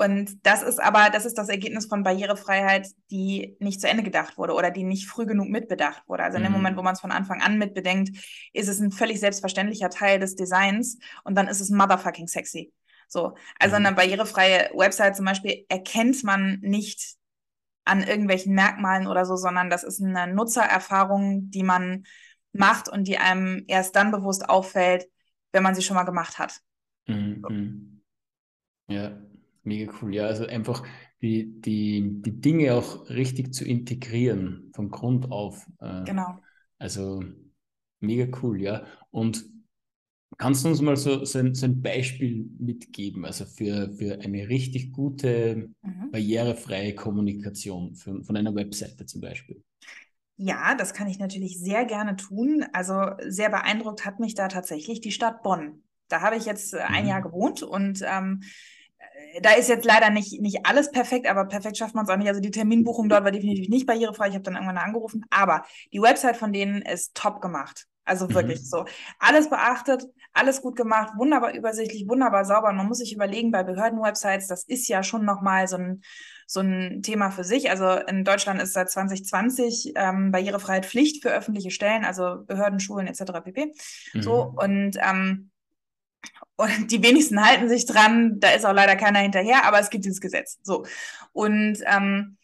und 0.00 0.46
das 0.46 0.62
ist 0.62 0.80
aber, 0.80 1.10
das 1.10 1.26
ist 1.26 1.36
das 1.38 1.48
Ergebnis 1.48 1.86
von 1.86 2.04
Barrierefreiheit, 2.04 2.86
die 3.10 3.56
nicht 3.58 3.80
zu 3.80 3.88
Ende 3.88 4.04
gedacht 4.04 4.38
wurde 4.38 4.54
oder 4.54 4.70
die 4.70 4.84
nicht 4.84 5.08
früh 5.08 5.26
genug 5.26 5.48
mitbedacht 5.48 6.04
wurde. 6.06 6.22
Also 6.22 6.36
in 6.36 6.44
dem 6.44 6.52
mhm. 6.52 6.58
Moment, 6.58 6.76
wo 6.76 6.82
man 6.82 6.94
es 6.94 7.00
von 7.00 7.10
Anfang 7.10 7.42
an 7.42 7.58
mitbedenkt, 7.58 8.16
ist 8.52 8.68
es 8.68 8.78
ein 8.78 8.92
völlig 8.92 9.18
selbstverständlicher 9.18 9.90
Teil 9.90 10.20
des 10.20 10.36
Designs 10.36 10.98
und 11.24 11.34
dann 11.34 11.48
ist 11.48 11.60
es 11.60 11.70
motherfucking 11.70 12.28
sexy. 12.28 12.72
So. 13.08 13.34
Also 13.58 13.76
mhm. 13.76 13.86
eine 13.86 13.96
barrierefreie 13.96 14.70
Website 14.72 15.16
zum 15.16 15.24
Beispiel 15.24 15.64
erkennt 15.68 16.22
man 16.22 16.60
nicht 16.60 17.16
an 17.84 18.04
irgendwelchen 18.04 18.54
Merkmalen 18.54 19.08
oder 19.08 19.24
so, 19.24 19.34
sondern 19.34 19.68
das 19.68 19.82
ist 19.82 20.00
eine 20.00 20.32
Nutzererfahrung, 20.32 21.50
die 21.50 21.64
man 21.64 22.04
macht 22.52 22.88
und 22.88 23.08
die 23.08 23.18
einem 23.18 23.64
erst 23.66 23.96
dann 23.96 24.12
bewusst 24.12 24.48
auffällt, 24.48 25.08
wenn 25.50 25.64
man 25.64 25.74
sie 25.74 25.82
schon 25.82 25.96
mal 25.96 26.04
gemacht 26.04 26.38
hat. 26.38 26.60
Mhm. 27.08 28.00
So. 28.86 28.94
Ja, 28.94 29.27
Mega 29.68 29.92
cool, 30.00 30.14
ja. 30.14 30.26
Also 30.26 30.46
einfach 30.46 30.82
die, 31.20 31.60
die, 31.60 32.22
die 32.22 32.40
Dinge 32.40 32.74
auch 32.74 33.08
richtig 33.10 33.52
zu 33.52 33.64
integrieren, 33.64 34.72
von 34.74 34.90
Grund 34.90 35.30
auf. 35.30 35.66
Äh, 35.80 36.04
genau. 36.04 36.38
Also 36.78 37.22
mega 38.00 38.26
cool, 38.42 38.62
ja. 38.62 38.84
Und 39.10 39.44
kannst 40.38 40.64
du 40.64 40.68
uns 40.68 40.80
mal 40.80 40.96
so, 40.96 41.24
so, 41.24 41.38
ein, 41.38 41.54
so 41.54 41.66
ein 41.66 41.82
Beispiel 41.82 42.48
mitgeben, 42.58 43.24
also 43.24 43.44
für, 43.44 43.92
für 43.92 44.20
eine 44.20 44.48
richtig 44.48 44.92
gute, 44.92 45.70
mhm. 45.82 46.10
barrierefreie 46.10 46.94
Kommunikation 46.94 47.94
für, 47.94 48.22
von 48.24 48.36
einer 48.36 48.54
Webseite 48.54 49.04
zum 49.04 49.20
Beispiel? 49.20 49.62
Ja, 50.36 50.76
das 50.76 50.94
kann 50.94 51.08
ich 51.08 51.18
natürlich 51.18 51.58
sehr 51.58 51.84
gerne 51.84 52.16
tun. 52.16 52.64
Also 52.72 53.02
sehr 53.26 53.50
beeindruckt 53.50 54.06
hat 54.06 54.20
mich 54.20 54.34
da 54.34 54.48
tatsächlich 54.48 55.00
die 55.00 55.10
Stadt 55.10 55.42
Bonn. 55.42 55.82
Da 56.08 56.22
habe 56.22 56.36
ich 56.36 56.46
jetzt 56.46 56.74
äh, 56.74 56.78
ein 56.78 57.04
mhm. 57.04 57.10
Jahr 57.10 57.22
gewohnt 57.22 57.62
und 57.62 58.02
ähm, 58.06 58.42
da 59.42 59.52
ist 59.52 59.68
jetzt 59.68 59.84
leider 59.84 60.10
nicht, 60.10 60.40
nicht 60.40 60.64
alles 60.64 60.90
perfekt, 60.90 61.26
aber 61.26 61.44
perfekt 61.44 61.76
schafft 61.76 61.94
man 61.94 62.04
es 62.04 62.10
auch 62.10 62.16
nicht. 62.16 62.28
Also 62.28 62.40
die 62.40 62.50
Terminbuchung 62.50 63.08
dort 63.08 63.24
war 63.24 63.30
definitiv 63.30 63.68
nicht 63.68 63.86
barrierefrei. 63.86 64.28
Ich 64.28 64.34
habe 64.34 64.44
dann 64.44 64.54
irgendwann 64.54 64.78
angerufen. 64.78 65.24
Aber 65.30 65.64
die 65.92 66.00
Website 66.00 66.36
von 66.36 66.52
denen 66.52 66.82
ist 66.82 67.14
top 67.14 67.40
gemacht. 67.40 67.86
Also 68.08 68.26
mhm. 68.26 68.34
wirklich 68.34 68.60
mhm. 68.60 68.64
so. 68.64 68.84
Alles 69.18 69.50
beachtet, 69.50 70.04
alles 70.32 70.62
gut 70.62 70.76
gemacht, 70.76 71.12
wunderbar 71.16 71.52
übersichtlich, 71.54 72.08
wunderbar 72.08 72.44
sauber. 72.44 72.70
Und 72.70 72.76
man 72.76 72.86
muss 72.86 72.98
sich 72.98 73.14
überlegen, 73.14 73.50
bei 73.50 73.62
Behördenwebsites, 73.62 74.48
das 74.48 74.64
ist 74.64 74.88
ja 74.88 75.02
schon 75.02 75.24
nochmal 75.24 75.68
so 75.68 75.76
ein, 75.76 76.02
so 76.46 76.60
ein 76.60 77.02
Thema 77.02 77.30
für 77.30 77.44
sich. 77.44 77.70
Also 77.70 77.90
in 78.06 78.24
Deutschland 78.24 78.60
ist 78.62 78.72
seit 78.72 78.90
2020 78.90 79.92
ähm, 79.94 80.32
Barrierefreiheit 80.32 80.86
Pflicht 80.86 81.22
für 81.22 81.30
öffentliche 81.30 81.70
Stellen, 81.70 82.04
also 82.04 82.44
Behörden, 82.46 82.80
Schulen 82.80 83.06
etc. 83.06 83.32
pp. 83.44 83.72
Mhm. 84.14 84.22
So 84.22 84.54
und 84.56 84.96
ähm, 85.00 85.50
und 86.56 86.90
die 86.90 87.02
wenigsten 87.02 87.44
halten 87.44 87.68
sich 87.68 87.86
dran. 87.86 88.40
Da 88.40 88.50
ist 88.50 88.66
auch 88.66 88.72
leider 88.72 88.96
keiner 88.96 89.20
hinterher, 89.20 89.64
aber 89.64 89.78
es 89.78 89.90
gibt 89.90 90.04
dieses 90.04 90.20
Gesetz. 90.20 90.58
So. 90.62 90.84
Und, 91.32 91.78
ähm, 91.86 92.36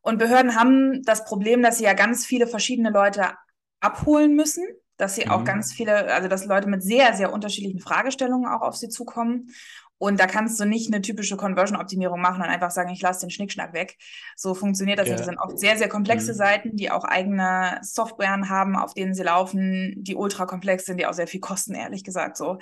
und 0.00 0.18
Behörden 0.18 0.54
haben 0.54 1.02
das 1.02 1.24
Problem, 1.24 1.62
dass 1.62 1.78
sie 1.78 1.84
ja 1.84 1.92
ganz 1.92 2.24
viele 2.26 2.46
verschiedene 2.46 2.90
Leute 2.90 3.32
abholen 3.80 4.34
müssen, 4.34 4.66
dass 4.96 5.16
sie 5.16 5.26
mhm. 5.26 5.30
auch 5.30 5.44
ganz 5.44 5.72
viele, 5.72 6.12
also 6.12 6.28
dass 6.28 6.46
Leute 6.46 6.68
mit 6.68 6.82
sehr, 6.82 7.14
sehr 7.14 7.32
unterschiedlichen 7.32 7.80
Fragestellungen 7.80 8.48
auch 8.48 8.62
auf 8.62 8.76
sie 8.76 8.88
zukommen. 8.88 9.50
Und 9.98 10.18
da 10.18 10.26
kannst 10.26 10.58
du 10.60 10.64
nicht 10.64 10.92
eine 10.92 11.02
typische 11.02 11.36
Conversion-Optimierung 11.36 12.20
machen 12.20 12.42
und 12.42 12.48
einfach 12.48 12.70
sagen, 12.70 12.90
ich 12.90 13.00
lasse 13.00 13.20
den 13.20 13.30
Schnickschnack 13.30 13.72
weg. 13.72 13.96
So 14.36 14.54
funktioniert 14.54 14.98
das. 14.98 15.08
Ja. 15.08 15.16
Das 15.16 15.24
sind 15.24 15.38
oft 15.38 15.58
sehr, 15.58 15.78
sehr 15.78 15.88
komplexe 15.88 16.32
mhm. 16.32 16.36
Seiten, 16.36 16.76
die 16.76 16.90
auch 16.90 17.04
eigene 17.04 17.78
Softwaren 17.82 18.50
haben, 18.50 18.76
auf 18.76 18.94
denen 18.94 19.14
sie 19.14 19.22
laufen, 19.22 19.94
die 19.96 20.16
ultra 20.16 20.46
komplex 20.46 20.84
sind, 20.84 20.98
die 20.98 21.06
auch 21.06 21.14
sehr 21.14 21.28
viel 21.28 21.40
kosten, 21.40 21.74
ehrlich 21.74 22.04
gesagt. 22.04 22.36
So. 22.36 22.58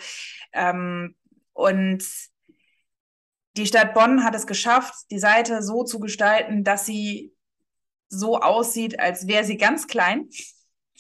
Ähm, 0.53 1.17
und 1.53 2.05
die 3.57 3.67
Stadt 3.67 3.95
Bonn 3.95 4.25
hat 4.25 4.35
es 4.35 4.47
geschafft, 4.47 4.95
die 5.11 5.19
Seite 5.19 5.63
so 5.63 5.85
zu 5.85 6.01
gestalten, 6.01 6.65
dass 6.65 6.87
sie 6.87 7.35
so 8.09 8.39
aussieht, 8.41 9.01
als 9.01 9.27
wäre 9.27 9.45
sie 9.45 9.57
ganz 9.57 9.87
klein. 9.87 10.29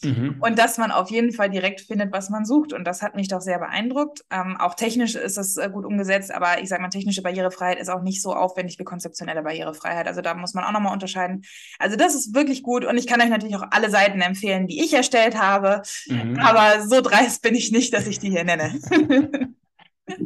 Mhm. 0.05 0.37
Und 0.41 0.59
dass 0.59 0.79
man 0.79 0.91
auf 0.91 1.11
jeden 1.11 1.33
Fall 1.33 1.51
direkt 1.51 1.81
findet, 1.81 2.12
was 2.12 2.31
man 2.31 2.45
sucht. 2.45 2.73
Und 2.73 2.85
das 2.85 3.03
hat 3.03 3.15
mich 3.15 3.29
doch 3.29 3.41
sehr 3.41 3.59
beeindruckt. 3.59 4.25
Ähm, 4.31 4.57
auch 4.59 4.75
technisch 4.75 5.15
ist 5.15 5.37
das 5.37 5.57
äh, 5.57 5.71
gut 5.71 5.85
umgesetzt, 5.85 6.33
aber 6.33 6.61
ich 6.62 6.69
sage 6.69 6.83
mal, 6.83 6.88
technische 6.88 7.23
Barrierefreiheit 7.23 7.79
ist 7.79 7.88
auch 7.88 8.03
nicht 8.03 8.23
so 8.23 8.35
aufwendig 8.35 8.79
wie 8.79 8.85
konzeptionelle 8.85 9.43
Barrierefreiheit. 9.43 10.07
Also 10.07 10.21
da 10.21 10.35
muss 10.35 10.55
man 10.55 10.65
auch 10.65 10.73
nochmal 10.73 10.93
unterscheiden. 10.93 11.43
Also 11.79 11.97
das 11.97 12.15
ist 12.15 12.35
wirklich 12.35 12.62
gut. 12.62 12.85
Und 12.85 12.99
ich 12.99 13.07
kann 13.07 13.21
euch 13.21 13.31
natürlich 13.31 13.57
auch 13.57 13.67
alle 13.71 13.91
Seiten 13.91 14.21
empfehlen, 14.21 14.67
die 14.67 14.83
ich 14.83 14.93
erstellt 14.93 15.38
habe. 15.38 15.83
Mhm. 16.09 16.38
Aber 16.38 16.87
so 16.87 17.01
dreist 17.01 17.43
bin 17.43 17.55
ich 17.55 17.73
nicht, 17.73 17.95
dass 17.95 18.07
ich 18.07 18.19
die 18.19 18.31
hier 18.31 18.45
nenne. 18.45 18.79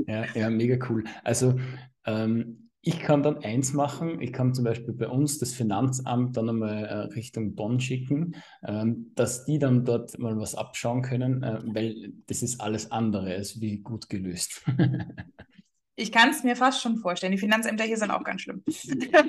ja, 0.06 0.24
ja, 0.34 0.50
mega 0.50 0.84
cool. 0.88 1.04
Also 1.24 1.58
ähm, 2.06 2.65
ich 2.86 3.00
kann 3.00 3.24
dann 3.24 3.38
eins 3.38 3.72
machen, 3.72 4.22
ich 4.22 4.32
kann 4.32 4.54
zum 4.54 4.62
Beispiel 4.62 4.94
bei 4.94 5.08
uns 5.08 5.40
das 5.40 5.52
Finanzamt 5.52 6.36
dann 6.36 6.48
einmal 6.48 6.84
äh, 6.84 6.94
Richtung 7.14 7.56
Bonn 7.56 7.80
schicken, 7.80 8.36
ähm, 8.62 9.10
dass 9.16 9.44
die 9.44 9.58
dann 9.58 9.84
dort 9.84 10.16
mal 10.20 10.38
was 10.38 10.54
abschauen 10.54 11.02
können, 11.02 11.42
äh, 11.42 11.58
weil 11.64 12.12
das 12.28 12.42
ist 12.42 12.60
alles 12.60 12.92
andere 12.92 13.34
als 13.34 13.60
wie 13.60 13.78
gut 13.78 14.08
gelöst. 14.08 14.64
Ich 15.98 16.12
kann 16.12 16.28
es 16.28 16.44
mir 16.44 16.56
fast 16.56 16.82
schon 16.82 16.98
vorstellen. 16.98 17.32
Die 17.32 17.38
Finanzämter 17.38 17.84
hier 17.84 17.96
sind 17.96 18.10
auch 18.10 18.22
ganz 18.22 18.42
schlimm. 18.42 18.62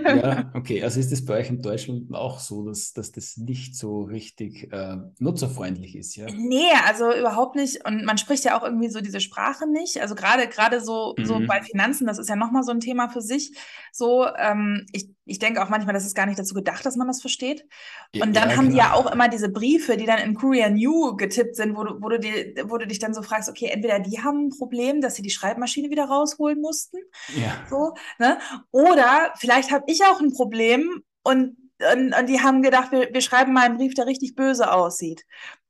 Ja, 0.03 0.51
okay. 0.53 0.84
Also 0.84 0.99
ist 0.99 1.13
es 1.13 1.23
bei 1.23 1.36
euch 1.36 1.49
in 1.49 1.62
Deutschland 1.62 2.13
auch 2.13 2.39
so, 2.39 2.65
dass, 2.65 2.91
dass 2.91 3.13
das 3.13 3.38
nicht 3.38 3.75
so 3.77 4.01
richtig 4.01 4.71
äh, 4.73 4.97
nutzerfreundlich 5.19 5.95
ist, 5.95 6.17
ja? 6.17 6.27
Nee, 6.30 6.67
also 6.86 7.15
überhaupt 7.15 7.56
nicht. 7.56 7.86
Und 7.86 8.03
man 8.03 8.17
spricht 8.17 8.43
ja 8.43 8.60
auch 8.60 8.63
irgendwie 8.63 8.89
so 8.89 8.99
diese 8.99 9.21
Sprache 9.21 9.65
nicht. 9.65 10.01
Also 10.01 10.13
gerade 10.13 10.47
gerade 10.49 10.82
so, 10.82 11.15
mhm. 11.17 11.25
so 11.25 11.39
bei 11.47 11.62
Finanzen, 11.62 12.06
das 12.06 12.19
ist 12.19 12.27
ja 12.27 12.36
nochmal 12.36 12.63
so 12.63 12.71
ein 12.71 12.82
Thema 12.82 13.08
für 13.08 13.21
sich. 13.21 13.58
So, 13.93 14.27
ähm, 14.38 14.86
ich 14.91 15.10
ich 15.27 15.39
denke 15.39 15.62
auch 15.62 15.69
manchmal, 15.69 15.93
das 15.93 16.06
ist 16.06 16.15
gar 16.15 16.25
nicht 16.25 16.39
dazu 16.39 16.53
gedacht, 16.53 16.86
dass 16.86 16.95
man 16.95 17.08
das 17.08 17.21
versteht. 17.21 17.65
Und 18.13 18.36
dann 18.36 18.49
ja, 18.49 18.56
haben 18.56 18.69
genau. 18.69 18.71
die 18.71 18.77
ja 18.77 18.93
auch 18.93 19.12
immer 19.12 19.27
diese 19.27 19.49
Briefe, 19.49 19.97
die 19.97 20.06
dann 20.06 20.19
in 20.19 20.36
Courier 20.36 20.69
New 20.69 21.15
getippt 21.17 21.56
sind, 21.56 21.75
wo 21.75 21.84
du, 21.84 22.01
wo 22.01 22.10
du, 22.10 22.19
dir, 22.19 22.53
wo 22.69 22.77
du 22.77 22.88
dich 22.88 22.99
dann 22.99 23.13
so 23.13 23.21
fragst, 23.21 23.49
okay, 23.49 23.67
entweder 23.67 23.99
die 23.99 24.19
haben 24.23 24.47
ein 24.47 24.49
Problem, 24.49 25.01
dass 25.01 25.15
sie 25.15 25.21
die 25.21 25.30
Schreibmaschine 25.30 25.89
wieder 25.89 26.06
rausholen 26.06 26.56
mussten, 26.61 26.97
ja. 27.35 27.65
so, 27.69 27.93
ne? 28.19 28.37
oder 28.71 29.33
vielleicht 29.37 29.71
habe 29.71 29.85
ich 29.87 30.03
auch 30.03 30.19
ein 30.19 30.33
Problem 30.33 31.03
und 31.23 31.57
und, 31.93 32.13
und 32.19 32.27
die 32.27 32.39
haben 32.39 32.63
gedacht, 32.63 32.91
wir, 32.91 33.09
wir 33.13 33.21
schreiben 33.21 33.53
mal 33.53 33.65
einen 33.65 33.77
Brief, 33.77 33.93
der 33.93 34.07
richtig 34.07 34.35
böse 34.35 34.71
aussieht. 34.73 35.25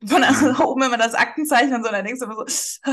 Von 0.05 0.23
also 0.23 0.51
oben 0.65 0.83
immer 0.83 0.97
das 0.97 1.13
Aktenzeichen 1.13 1.73
und 1.73 1.83
so, 1.83 1.91
dann 1.91 2.05
denkst 2.05 2.21
du 2.21 2.25
immer 2.25 2.45
so. 2.47 2.91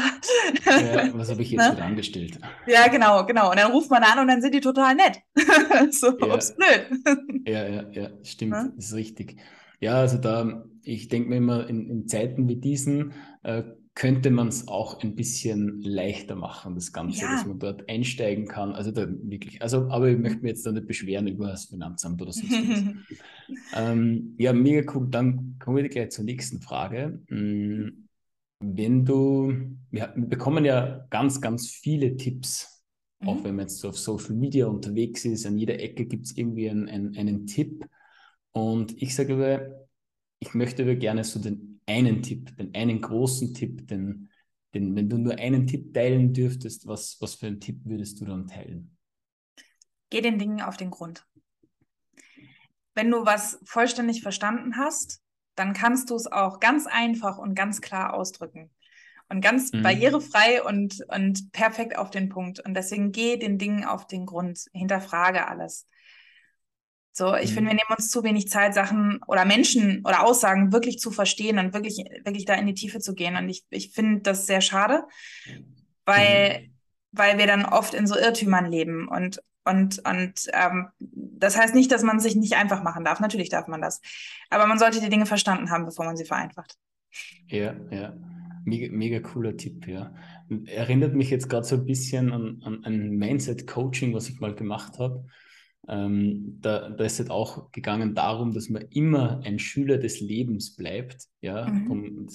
ja, 0.66 1.10
was 1.14 1.30
habe 1.30 1.42
ich 1.42 1.50
jetzt 1.50 1.60
ne? 1.60 1.72
wieder 1.72 1.84
angestellt? 1.84 2.38
Ja, 2.66 2.88
genau, 2.88 3.24
genau. 3.24 3.50
Und 3.50 3.58
dann 3.58 3.70
ruft 3.70 3.90
man 3.90 4.02
an 4.02 4.18
und 4.18 4.28
dann 4.28 4.42
sind 4.42 4.54
die 4.54 4.60
total 4.60 4.96
nett. 4.96 5.20
so, 5.94 6.18
ja. 6.18 6.34
ups, 6.34 6.56
blöd. 6.56 7.46
ja, 7.46 7.68
ja, 7.68 7.84
ja, 7.90 8.10
stimmt, 8.24 8.54
das 8.76 8.86
ist 8.86 8.94
richtig. 8.94 9.36
Ja, 9.78 9.94
also 9.94 10.18
da, 10.18 10.64
ich 10.82 11.08
denke 11.08 11.28
mir 11.28 11.36
immer, 11.36 11.68
in, 11.68 11.88
in 11.88 12.08
Zeiten 12.08 12.48
wie 12.48 12.56
diesen 12.56 13.12
äh, 13.42 13.62
könnte 13.94 14.30
man 14.30 14.48
es 14.48 14.66
auch 14.66 15.00
ein 15.02 15.14
bisschen 15.14 15.80
leichter 15.80 16.34
machen, 16.34 16.74
das 16.74 16.92
Ganze, 16.92 17.22
ja. 17.22 17.30
dass 17.30 17.46
man 17.46 17.60
dort 17.60 17.88
einsteigen 17.88 18.48
kann. 18.48 18.72
Also 18.72 18.90
da 18.90 19.06
wirklich, 19.08 19.62
also, 19.62 19.88
aber 19.88 20.08
ich 20.08 20.18
möchte 20.18 20.40
mich 20.40 20.50
jetzt 20.50 20.66
da 20.66 20.72
nicht 20.72 20.88
beschweren 20.88 21.28
über 21.28 21.46
das 21.46 21.66
Finanzamt 21.66 22.20
oder 22.20 22.32
so. 22.32 22.42
ähm, 23.76 24.34
ja, 24.36 24.52
mega 24.52 24.92
cool. 24.92 25.06
Dann 25.08 25.56
kommen 25.60 25.76
wir 25.76 25.88
gleich 25.88 26.10
zur 26.10 26.24
nächsten 26.24 26.60
Frage. 26.60 27.22
Hm, 27.28 28.08
wenn 28.58 29.04
du, 29.04 29.52
wir, 29.90 30.12
wir 30.16 30.26
bekommen 30.26 30.64
ja 30.64 31.06
ganz, 31.10 31.40
ganz 31.40 31.70
viele 31.70 32.16
Tipps, 32.16 32.84
mhm. 33.20 33.28
auch 33.28 33.44
wenn 33.44 33.54
man 33.54 33.66
jetzt 33.66 33.78
so 33.78 33.90
auf 33.90 33.98
Social 33.98 34.34
Media 34.34 34.66
unterwegs 34.66 35.24
ist, 35.24 35.46
an 35.46 35.56
jeder 35.56 35.78
Ecke 35.78 36.06
gibt 36.06 36.26
es 36.26 36.36
irgendwie 36.36 36.68
einen, 36.68 36.88
einen, 36.88 37.16
einen 37.16 37.46
Tipp. 37.46 37.86
Und 38.50 39.00
ich 39.00 39.14
sage, 39.14 39.86
ich 40.40 40.52
möchte 40.52 40.96
gerne 40.96 41.22
so 41.22 41.38
den 41.38 41.73
einen 41.86 42.22
Tipp, 42.22 42.56
den 42.56 42.74
einen 42.74 43.00
großen 43.00 43.54
Tipp, 43.54 43.86
den, 43.88 44.30
den, 44.74 44.94
wenn 44.96 45.08
du 45.08 45.18
nur 45.18 45.38
einen 45.38 45.66
Tipp 45.66 45.94
teilen 45.94 46.32
dürftest, 46.32 46.86
was, 46.86 47.16
was 47.20 47.34
für 47.34 47.46
einen 47.46 47.60
Tipp 47.60 47.80
würdest 47.84 48.20
du 48.20 48.24
dann 48.24 48.46
teilen? 48.46 48.94
geh 50.14 50.20
den 50.20 50.38
Dingen 50.38 50.60
auf 50.60 50.76
den 50.76 50.90
Grund. 50.90 51.26
Wenn 52.94 53.10
du 53.10 53.26
was 53.26 53.58
vollständig 53.64 54.22
verstanden 54.22 54.76
hast, 54.76 55.20
dann 55.56 55.72
kannst 55.72 56.10
du 56.10 56.14
es 56.14 56.30
auch 56.30 56.60
ganz 56.60 56.86
einfach 56.86 57.36
und 57.36 57.56
ganz 57.56 57.80
klar 57.80 58.14
ausdrücken. 58.14 58.70
Und 59.28 59.40
ganz 59.40 59.72
mhm. 59.72 59.82
barrierefrei 59.82 60.62
und, 60.62 61.00
und 61.08 61.50
perfekt 61.50 61.98
auf 61.98 62.10
den 62.10 62.28
Punkt. 62.28 62.60
Und 62.60 62.74
deswegen 62.74 63.10
geh 63.10 63.36
den 63.36 63.58
Dingen 63.58 63.84
auf 63.84 64.06
den 64.06 64.24
Grund, 64.24 64.66
hinterfrage 64.72 65.48
alles. 65.48 65.88
So, 67.16 67.36
ich 67.36 67.50
mhm. 67.50 67.54
finde, 67.54 67.70
wir 67.70 67.76
nehmen 67.76 67.96
uns 67.96 68.10
zu 68.10 68.24
wenig 68.24 68.48
Zeit, 68.48 68.74
Sachen 68.74 69.20
oder 69.28 69.44
Menschen 69.44 70.00
oder 70.04 70.26
Aussagen 70.26 70.72
wirklich 70.72 70.98
zu 70.98 71.12
verstehen 71.12 71.60
und 71.60 71.72
wirklich, 71.72 71.98
wirklich 72.24 72.44
da 72.44 72.54
in 72.54 72.66
die 72.66 72.74
Tiefe 72.74 72.98
zu 72.98 73.14
gehen. 73.14 73.36
Und 73.36 73.48
ich, 73.48 73.64
ich 73.70 73.92
finde 73.92 74.22
das 74.22 74.46
sehr 74.46 74.60
schade, 74.60 75.04
weil, 76.04 76.60
mhm. 76.60 76.74
weil 77.12 77.38
wir 77.38 77.46
dann 77.46 77.66
oft 77.66 77.94
in 77.94 78.08
so 78.08 78.18
Irrtümern 78.18 78.66
leben 78.66 79.08
und 79.08 79.40
und, 79.66 80.06
und 80.06 80.50
ähm, 80.52 80.88
das 80.98 81.56
heißt 81.56 81.74
nicht, 81.74 81.90
dass 81.90 82.02
man 82.02 82.20
sich 82.20 82.36
nicht 82.36 82.54
einfach 82.54 82.82
machen 82.82 83.02
darf. 83.02 83.20
Natürlich 83.20 83.48
darf 83.48 83.66
man 83.66 83.80
das. 83.80 84.02
Aber 84.50 84.66
man 84.66 84.78
sollte 84.78 85.00
die 85.00 85.08
Dinge 85.08 85.24
verstanden 85.24 85.70
haben, 85.70 85.86
bevor 85.86 86.04
man 86.04 86.18
sie 86.18 86.26
vereinfacht. 86.26 86.76
Ja, 87.46 87.74
ja. 87.90 88.14
Mega, 88.66 88.94
mega 88.94 89.20
cooler 89.20 89.56
Tipp, 89.56 89.86
ja. 89.86 90.14
Erinnert 90.66 91.14
mich 91.14 91.30
jetzt 91.30 91.48
gerade 91.48 91.64
so 91.64 91.76
ein 91.76 91.86
bisschen 91.86 92.30
an, 92.30 92.60
an 92.62 92.84
ein 92.84 93.16
Mindset-Coaching, 93.16 94.12
was 94.12 94.28
ich 94.28 94.38
mal 94.38 94.54
gemacht 94.54 94.98
habe. 94.98 95.24
Ähm, 95.88 96.58
da, 96.60 96.90
da 96.90 97.04
ist 97.04 97.20
es 97.20 97.30
auch 97.30 97.70
gegangen 97.72 98.14
darum, 98.14 98.52
dass 98.52 98.68
man 98.68 98.82
immer 98.90 99.40
ein 99.44 99.58
Schüler 99.58 99.98
des 99.98 100.20
Lebens 100.20 100.76
bleibt. 100.76 101.26
Ja, 101.40 101.68
mhm. 101.68 101.90
und 101.90 102.26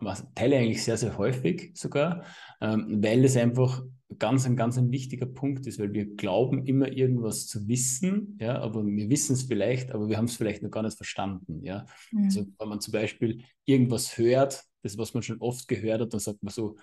das 0.00 0.26
teile 0.34 0.56
ich 0.56 0.62
eigentlich 0.62 0.84
sehr, 0.84 0.96
sehr 0.96 1.18
häufig 1.18 1.72
sogar, 1.74 2.24
ähm, 2.60 3.02
weil 3.02 3.24
es 3.24 3.36
einfach 3.36 3.82
ganz 4.18 4.46
ein, 4.46 4.56
ganz 4.56 4.78
ein 4.78 4.90
wichtiger 4.90 5.26
Punkt 5.26 5.66
ist, 5.66 5.78
weil 5.78 5.92
wir 5.92 6.06
glauben 6.16 6.64
immer 6.66 6.90
irgendwas 6.90 7.46
zu 7.46 7.68
wissen, 7.68 8.38
ja, 8.40 8.58
aber 8.60 8.86
wir 8.86 9.10
wissen 9.10 9.34
es 9.34 9.42
vielleicht, 9.42 9.92
aber 9.92 10.08
wir 10.08 10.16
haben 10.16 10.24
es 10.24 10.36
vielleicht 10.36 10.62
noch 10.62 10.70
gar 10.70 10.82
nicht 10.82 10.96
verstanden. 10.96 11.62
Ja, 11.64 11.84
mhm. 12.12 12.24
also 12.24 12.46
wenn 12.58 12.68
man 12.68 12.80
zum 12.80 12.92
Beispiel 12.92 13.42
irgendwas 13.64 14.16
hört, 14.16 14.64
das, 14.82 14.96
was 14.96 15.12
man 15.12 15.22
schon 15.22 15.40
oft 15.40 15.68
gehört 15.68 16.00
hat, 16.00 16.12
dann 16.12 16.20
sagt 16.20 16.42
man 16.42 16.52
so, 16.52 16.76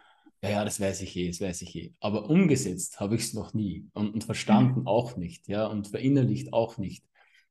ja, 0.46 0.52
ja, 0.52 0.66
das 0.66 0.80
weiß 0.80 1.02
ich 1.02 1.16
eh, 1.16 1.28
das 1.28 1.42
weiß 1.42 1.62
ich 1.64 1.76
eh. 1.76 1.94
Aber 2.00 2.30
umgesetzt 2.30 3.00
habe 3.00 3.16
ich 3.16 3.22
es 3.22 3.34
noch 3.34 3.54
nie 3.54 3.88
und, 3.94 4.14
und 4.14 4.24
verstanden 4.24 4.82
mhm. 4.82 4.88
auch 4.88 5.18
nicht, 5.18 5.48
ja, 5.48 5.68
und 5.68 5.88
verinnerlicht 5.88 6.54
auch 6.54 6.78
nicht. 6.78 7.04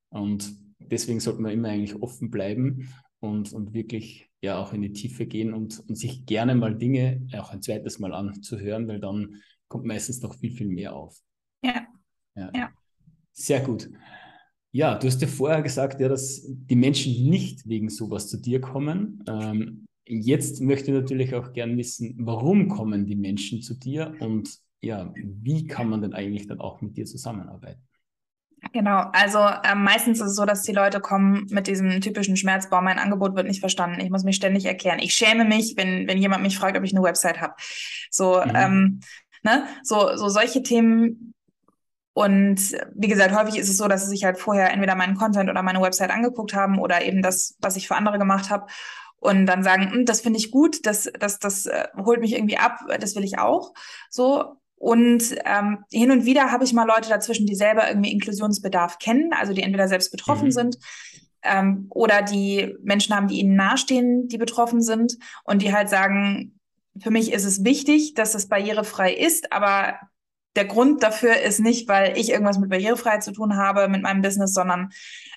Und 0.09 0.55
deswegen 0.79 1.21
sollte 1.21 1.43
man 1.43 1.53
immer 1.53 1.69
eigentlich 1.69 2.01
offen 2.01 2.31
bleiben 2.31 2.89
und, 3.21 3.53
und 3.53 3.75
wirklich 3.75 4.31
ja 4.43 4.59
auch 4.59 4.73
in 4.73 4.83
die 4.83 4.93
Tiefe 4.93 5.27
gehen 5.27 5.55
und, 5.55 5.81
und 5.89 5.97
sich 5.97 6.27
gerne 6.27 6.55
mal 6.55 6.77
Dinge 6.77 7.27
auch 7.37 7.51
ein 7.51 7.63
zweites 7.63 7.99
Mal 7.99 8.13
anzuhören, 8.13 8.87
weil 8.87 9.01
dann 9.01 9.43
kommt 9.69 9.87
meistens 9.87 10.21
noch 10.23 10.35
viel, 10.35 10.53
viel 10.53 10.69
mehr 10.69 10.95
auf. 10.95 11.19
Ja. 11.63 11.87
Ja. 12.37 12.51
ja. 12.55 12.71
Sehr 13.33 13.61
gut. 13.61 13.91
Ja, 14.73 14.97
du 14.97 15.07
hast 15.07 15.23
ja 15.23 15.29
vorher 15.29 15.63
gesagt, 15.63 16.01
ja, 16.01 16.09
dass 16.09 16.45
die 16.47 16.77
Menschen 16.77 17.13
nicht 17.31 17.67
wegen 17.69 17.89
sowas 17.89 18.29
zu 18.29 18.37
dir 18.37 18.61
kommen. 18.61 19.23
Ähm, 19.29 19.87
Jetzt 20.07 20.61
möchte 20.61 20.91
ich 20.91 21.01
natürlich 21.01 21.35
auch 21.35 21.53
gern 21.53 21.77
wissen, 21.79 22.15
warum 22.19 22.69
kommen 22.69 23.07
die 23.07 23.17
Menschen 23.17 23.63
zu 23.63 23.75
dir 23.75 24.15
und 24.21 24.59
ja, 24.83 25.13
wie 25.17 25.67
kann 25.67 25.89
man 25.89 26.03
denn 26.03 26.13
eigentlich 26.13 26.47
dann 26.47 26.61
auch 26.61 26.83
mit 26.83 26.97
dir 26.97 27.07
zusammenarbeiten? 27.07 27.81
Genau, 28.73 29.05
also 29.13 29.39
äh, 29.39 29.75
meistens 29.75 30.21
ist 30.21 30.29
es 30.29 30.37
so, 30.37 30.45
dass 30.45 30.63
die 30.63 30.73
Leute 30.73 31.01
kommen 31.01 31.47
mit 31.51 31.67
diesem 31.67 32.01
typischen 32.01 32.37
Schmerzbau, 32.37 32.81
mein 32.81 32.99
Angebot 32.99 33.35
wird 33.35 33.47
nicht 33.47 33.61
verstanden, 33.61 34.01
ich 34.01 34.11
muss 34.11 34.25
mich 34.25 34.37
ständig 34.37 34.65
erklären. 34.65 34.99
Ich 35.01 35.15
schäme 35.15 35.45
mich, 35.45 35.75
wenn, 35.77 36.09
wenn 36.09 36.19
jemand 36.19 36.43
mich 36.43 36.59
fragt, 36.59 36.77
ob 36.77 36.85
ich 36.85 36.95
eine 36.95 37.03
Website 37.03 37.41
habe. 37.41 37.55
So, 38.11 38.43
mhm. 38.45 38.53
ähm, 38.55 39.01
ne? 39.43 39.67
so, 39.83 40.17
so 40.17 40.29
solche 40.29 40.63
Themen. 40.63 41.35
Und 42.15 42.61
wie 42.95 43.09
gesagt, 43.09 43.35
häufig 43.35 43.57
ist 43.57 43.69
es 43.69 43.77
so, 43.77 43.89
dass 43.89 44.05
sie 44.05 44.11
sich 44.11 44.25
halt 44.25 44.39
vorher 44.39 44.71
entweder 44.73 44.95
meinen 44.95 45.17
Content 45.17 45.51
oder 45.51 45.63
meine 45.63 45.81
Website 45.81 46.11
angeguckt 46.11 46.55
haben 46.55 46.79
oder 46.79 47.03
eben 47.05 47.23
das, 47.23 47.57
was 47.61 47.77
ich 47.77 47.89
für 47.89 47.97
andere 47.97 48.19
gemacht 48.19 48.51
habe 48.51 48.67
und 49.25 49.47
dann 49.47 49.63
sagen, 49.63 49.91
hm, 49.91 50.05
das 50.05 50.21
finde 50.21 50.39
ich 50.39 50.51
gut, 50.51 50.85
das, 50.85 51.11
das, 51.19 51.39
das 51.39 51.65
äh, 51.65 51.89
holt 51.97 52.21
mich 52.21 52.35
irgendwie 52.35 52.59
ab, 52.59 52.81
das 53.01 53.17
will 53.17 53.25
ich 53.25 53.39
auch. 53.39 53.73
So. 54.11 54.57
Und 54.77 55.35
ähm, 55.47 55.79
hin 55.91 56.11
und 56.11 56.27
wieder 56.27 56.53
habe 56.53 56.65
ich 56.65 56.75
mal 56.75 56.87
Leute 56.87 57.09
dazwischen, 57.09 57.47
die 57.47 57.55
selber 57.55 57.89
irgendwie 57.89 58.13
Inklusionsbedarf 58.13 58.99
kennen, 58.99 59.33
also 59.33 59.55
die 59.55 59.63
entweder 59.63 59.89
selbst 59.89 60.11
betroffen 60.11 60.49
mhm. 60.49 60.53
sind 60.53 60.79
ähm, 61.43 61.87
oder 61.89 62.21
die 62.21 62.77
Menschen 62.83 63.17
haben, 63.17 63.29
die 63.29 63.39
ihnen 63.41 63.57
nahestehen, 63.57 64.29
die 64.29 64.37
betroffen 64.37 64.83
sind 64.83 65.17
und 65.45 65.63
die 65.63 65.73
halt 65.73 65.89
sagen, 65.89 66.61
für 67.01 67.11
mich 67.11 67.33
ist 67.33 67.47
es 67.47 67.65
wichtig, 67.65 68.13
dass 68.13 68.35
es 68.35 68.51
barrierefrei 68.51 69.15
ist, 69.15 69.53
aber 69.53 69.95
der 70.57 70.65
Grund 70.65 71.03
dafür 71.03 71.41
ist 71.41 71.61
nicht, 71.61 71.89
weil 71.89 72.17
ich 72.17 72.31
irgendwas 72.31 72.59
mit 72.59 72.71
Barrierefreiheit 72.71 73.23
zu 73.23 73.33
tun 73.33 73.57
habe 73.57 73.89
mit 73.89 74.03
meinem 74.03 74.23
Business, 74.23 74.55
sondern, 74.55 74.91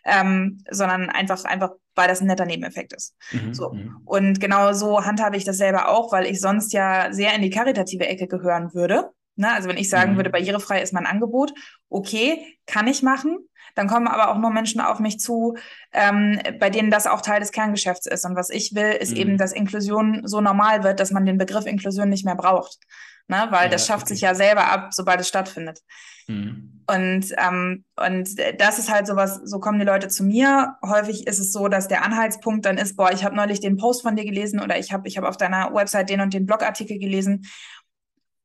ähm, 0.06 0.64
sondern 0.70 1.10
einfach, 1.10 1.44
einfach, 1.44 1.72
weil 1.96 2.08
das 2.08 2.22
ein 2.22 2.28
netter 2.28 2.46
Nebeneffekt 2.46 2.94
ist. 2.94 3.16
Mhm, 3.32 3.54
so. 3.54 3.74
Mhm. 3.74 4.02
Und 4.06 4.40
genau 4.40 4.74
so 4.74 5.04
handhabe 5.06 5.38
ich 5.38 5.44
das 5.44 5.58
selber 5.58 5.90
auch, 5.90 6.12
weil 6.12 6.26
ich 6.26 6.40
sonst 6.40 6.74
ja 6.74 7.12
sehr 7.12 7.34
in 7.34 7.42
die 7.42 7.50
karitative 7.50 8.08
Ecke 8.08 8.28
gehören 8.28 8.74
würde. 8.74 9.10
Ne? 9.36 9.52
Also 9.52 9.70
wenn 9.70 9.78
ich 9.78 9.90
sagen 9.90 10.14
mhm. 10.14 10.18
würde, 10.18 10.30
barrierefrei 10.30 10.82
ist 10.82 10.94
mein 10.94 11.08
Angebot, 11.08 11.54
okay, 11.90 12.58
kann 12.68 12.88
ich 12.88 13.02
machen. 13.02 13.38
Dann 13.76 13.88
kommen 13.88 14.08
aber 14.08 14.32
auch 14.32 14.40
nur 14.40 14.50
Menschen 14.50 14.82
auf 14.82 15.00
mich 15.00 15.20
zu, 15.20 15.56
ähm, 15.94 16.40
bei 16.60 16.72
denen 16.72 16.90
das 16.90 17.06
auch 17.06 17.22
Teil 17.22 17.40
des 17.40 17.52
Kerngeschäfts 17.52 18.08
ist. 18.08 18.26
Und 18.26 18.36
was 18.36 18.50
ich 18.50 18.74
will, 18.74 18.92
ist 18.92 19.14
eben, 19.14 19.34
mhm. 19.34 19.38
dass 19.38 19.52
Inklusion 19.52 20.22
so 20.26 20.42
normal 20.42 20.84
wird, 20.84 21.00
dass 21.00 21.12
man 21.12 21.26
den 21.26 21.38
Begriff 21.38 21.66
Inklusion 21.66 22.10
nicht 22.10 22.26
mehr 22.26 22.36
braucht 22.36 22.80
ne? 23.28 23.48
weil 23.50 23.66
ja, 23.66 23.70
das 23.70 23.86
schafft 23.86 24.04
okay. 24.04 24.14
sich 24.14 24.22
ja 24.22 24.36
selber 24.36 24.68
ab, 24.68 24.94
sobald 24.94 25.20
es 25.20 25.28
stattfindet. 25.28 25.82
Mhm. 26.28 26.84
Und, 26.90 27.34
ähm, 27.38 27.84
und 27.98 28.30
das 28.60 28.80
ist 28.80 28.90
halt 28.90 29.08
sowas, 29.08 29.42
so 29.44 29.60
kommen 29.60 29.80
die 29.80 29.86
Leute 29.86 30.08
zu 30.08 30.24
mir. 30.24 30.78
Häufig 30.86 31.28
ist 31.28 31.40
es 31.40 31.52
so, 31.52 31.68
dass 31.68 31.90
der 31.90 32.04
Anhaltspunkt 32.04 32.66
dann 32.66 32.78
ist, 32.78 32.96
boah, 32.96 33.12
ich 33.12 33.26
habe 33.26 33.36
neulich 33.36 33.60
den 33.60 33.76
Post 33.76 34.04
von 34.04 34.16
dir 34.16 34.24
gelesen 34.24 34.62
oder 34.62 34.80
ich 34.80 34.94
habe 34.94 35.08
ich 35.08 35.18
hab 35.18 35.26
auf 35.26 35.36
deiner 35.36 35.74
Website 35.74 36.10
den 36.10 36.22
und 36.22 36.34
den 36.34 36.46
Blogartikel 36.46 36.98
gelesen. 36.98 37.46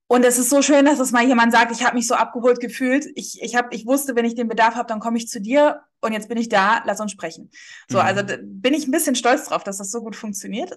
Und 0.09 0.27
es 0.27 0.38
ist 0.38 0.51
so 0.51 0.61
schön, 0.61 0.85
dass 0.85 0.99
es 0.99 1.12
mal 1.12 1.25
jemand 1.25 1.53
sagt, 1.53 1.73
ich 1.73 1.85
habe 1.85 1.97
mich 1.97 2.07
so 2.07 2.14
abgeholt 2.14 2.61
gefühlt. 2.61 3.07
Ich, 3.14 3.40
ich, 3.40 3.57
hab, 3.57 3.73
ich 3.73 3.87
wusste, 3.87 4.14
wenn 4.14 4.27
ich 4.27 4.35
den 4.35 4.49
Bedarf 4.49 4.75
habe, 4.75 4.87
dann 4.87 5.01
komme 5.01 5.16
ich 5.16 5.29
zu 5.29 5.40
dir 5.40 5.81
und 6.03 6.12
jetzt 6.12 6.29
bin 6.29 6.37
ich 6.37 6.51
da, 6.51 6.83
lass 6.85 7.01
uns 7.01 7.12
sprechen. 7.12 7.51
So, 7.88 7.99
mhm. 7.99 8.05
also 8.05 8.23
bin 8.42 8.75
ich 8.75 8.87
ein 8.87 8.90
bisschen 8.90 9.14
stolz 9.14 9.47
drauf, 9.47 9.64
dass 9.64 9.79
das 9.79 9.90
so 9.90 10.03
gut 10.03 10.14
funktioniert. 10.14 10.75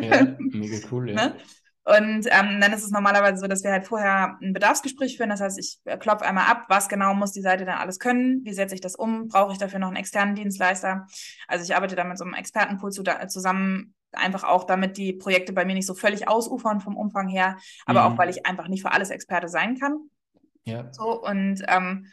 Ja, 0.00 0.34
mega 0.38 0.78
cool, 0.90 1.10
ja. 1.10 1.14
Ne? 1.14 1.36
Und 1.84 2.26
ähm, 2.26 2.60
dann 2.60 2.72
ist 2.72 2.84
es 2.84 2.90
normalerweise 2.90 3.40
so, 3.40 3.46
dass 3.46 3.64
wir 3.64 3.72
halt 3.72 3.86
vorher 3.86 4.38
ein 4.42 4.52
Bedarfsgespräch 4.52 5.16
führen. 5.16 5.30
Das 5.30 5.40
heißt, 5.40 5.58
ich 5.58 5.78
äh, 5.84 5.96
klopfe 5.96 6.26
einmal 6.26 6.46
ab, 6.46 6.66
was 6.68 6.88
genau 6.88 7.14
muss 7.14 7.32
die 7.32 7.40
Seite 7.40 7.64
dann 7.64 7.78
alles 7.78 7.98
können, 7.98 8.44
wie 8.44 8.52
setze 8.52 8.74
ich 8.74 8.82
das 8.82 8.94
um, 8.94 9.28
brauche 9.28 9.52
ich 9.52 9.58
dafür 9.58 9.78
noch 9.78 9.88
einen 9.88 9.96
externen 9.96 10.34
Dienstleister. 10.34 11.06
Also 11.48 11.64
ich 11.64 11.74
arbeite 11.74 11.96
da 11.96 12.04
mit 12.04 12.18
so 12.18 12.24
einem 12.24 12.34
Expertenpool 12.34 12.92
zu, 12.92 13.02
da, 13.02 13.26
zusammen, 13.28 13.94
einfach 14.12 14.44
auch 14.44 14.64
damit 14.64 14.98
die 14.98 15.14
Projekte 15.14 15.52
bei 15.52 15.64
mir 15.64 15.74
nicht 15.74 15.86
so 15.86 15.94
völlig 15.94 16.28
ausufern 16.28 16.80
vom 16.80 16.96
Umfang 16.96 17.28
her, 17.28 17.56
aber 17.86 18.06
mhm. 18.06 18.12
auch 18.12 18.18
weil 18.18 18.28
ich 18.28 18.44
einfach 18.44 18.68
nicht 18.68 18.82
für 18.82 18.92
alles 18.92 19.10
Experte 19.10 19.48
sein 19.48 19.78
kann. 19.78 20.10
Ja. 20.64 20.92
So 20.92 21.22
und 21.22 21.62
ähm, 21.68 22.06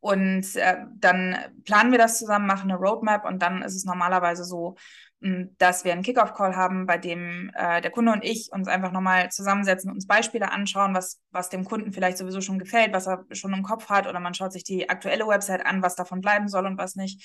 und 0.00 0.56
äh, 0.56 0.78
dann 0.96 1.36
planen 1.64 1.92
wir 1.92 1.98
das 1.98 2.18
zusammen, 2.18 2.46
machen 2.46 2.70
eine 2.70 2.80
Roadmap 2.80 3.26
und 3.26 3.42
dann 3.42 3.60
ist 3.60 3.76
es 3.76 3.84
normalerweise 3.84 4.44
so, 4.44 4.76
dass 5.20 5.84
wir 5.84 5.92
einen 5.92 6.02
Kickoff-Call 6.02 6.56
haben, 6.56 6.86
bei 6.86 6.96
dem 6.96 7.50
äh, 7.54 7.82
der 7.82 7.90
Kunde 7.90 8.12
und 8.12 8.24
ich 8.24 8.50
uns 8.52 8.68
einfach 8.68 8.90
nochmal 8.90 9.30
zusammensetzen, 9.30 9.90
uns 9.90 10.06
Beispiele 10.06 10.50
anschauen, 10.50 10.94
was, 10.94 11.20
was 11.30 11.50
dem 11.50 11.64
Kunden 11.64 11.92
vielleicht 11.92 12.16
sowieso 12.16 12.40
schon 12.40 12.58
gefällt, 12.58 12.94
was 12.94 13.06
er 13.06 13.26
schon 13.32 13.52
im 13.52 13.62
Kopf 13.62 13.90
hat, 13.90 14.06
oder 14.06 14.18
man 14.18 14.32
schaut 14.32 14.52
sich 14.52 14.64
die 14.64 14.88
aktuelle 14.88 15.26
Website 15.28 15.66
an, 15.66 15.82
was 15.82 15.94
davon 15.94 16.22
bleiben 16.22 16.48
soll 16.48 16.64
und 16.64 16.78
was 16.78 16.96
nicht. 16.96 17.22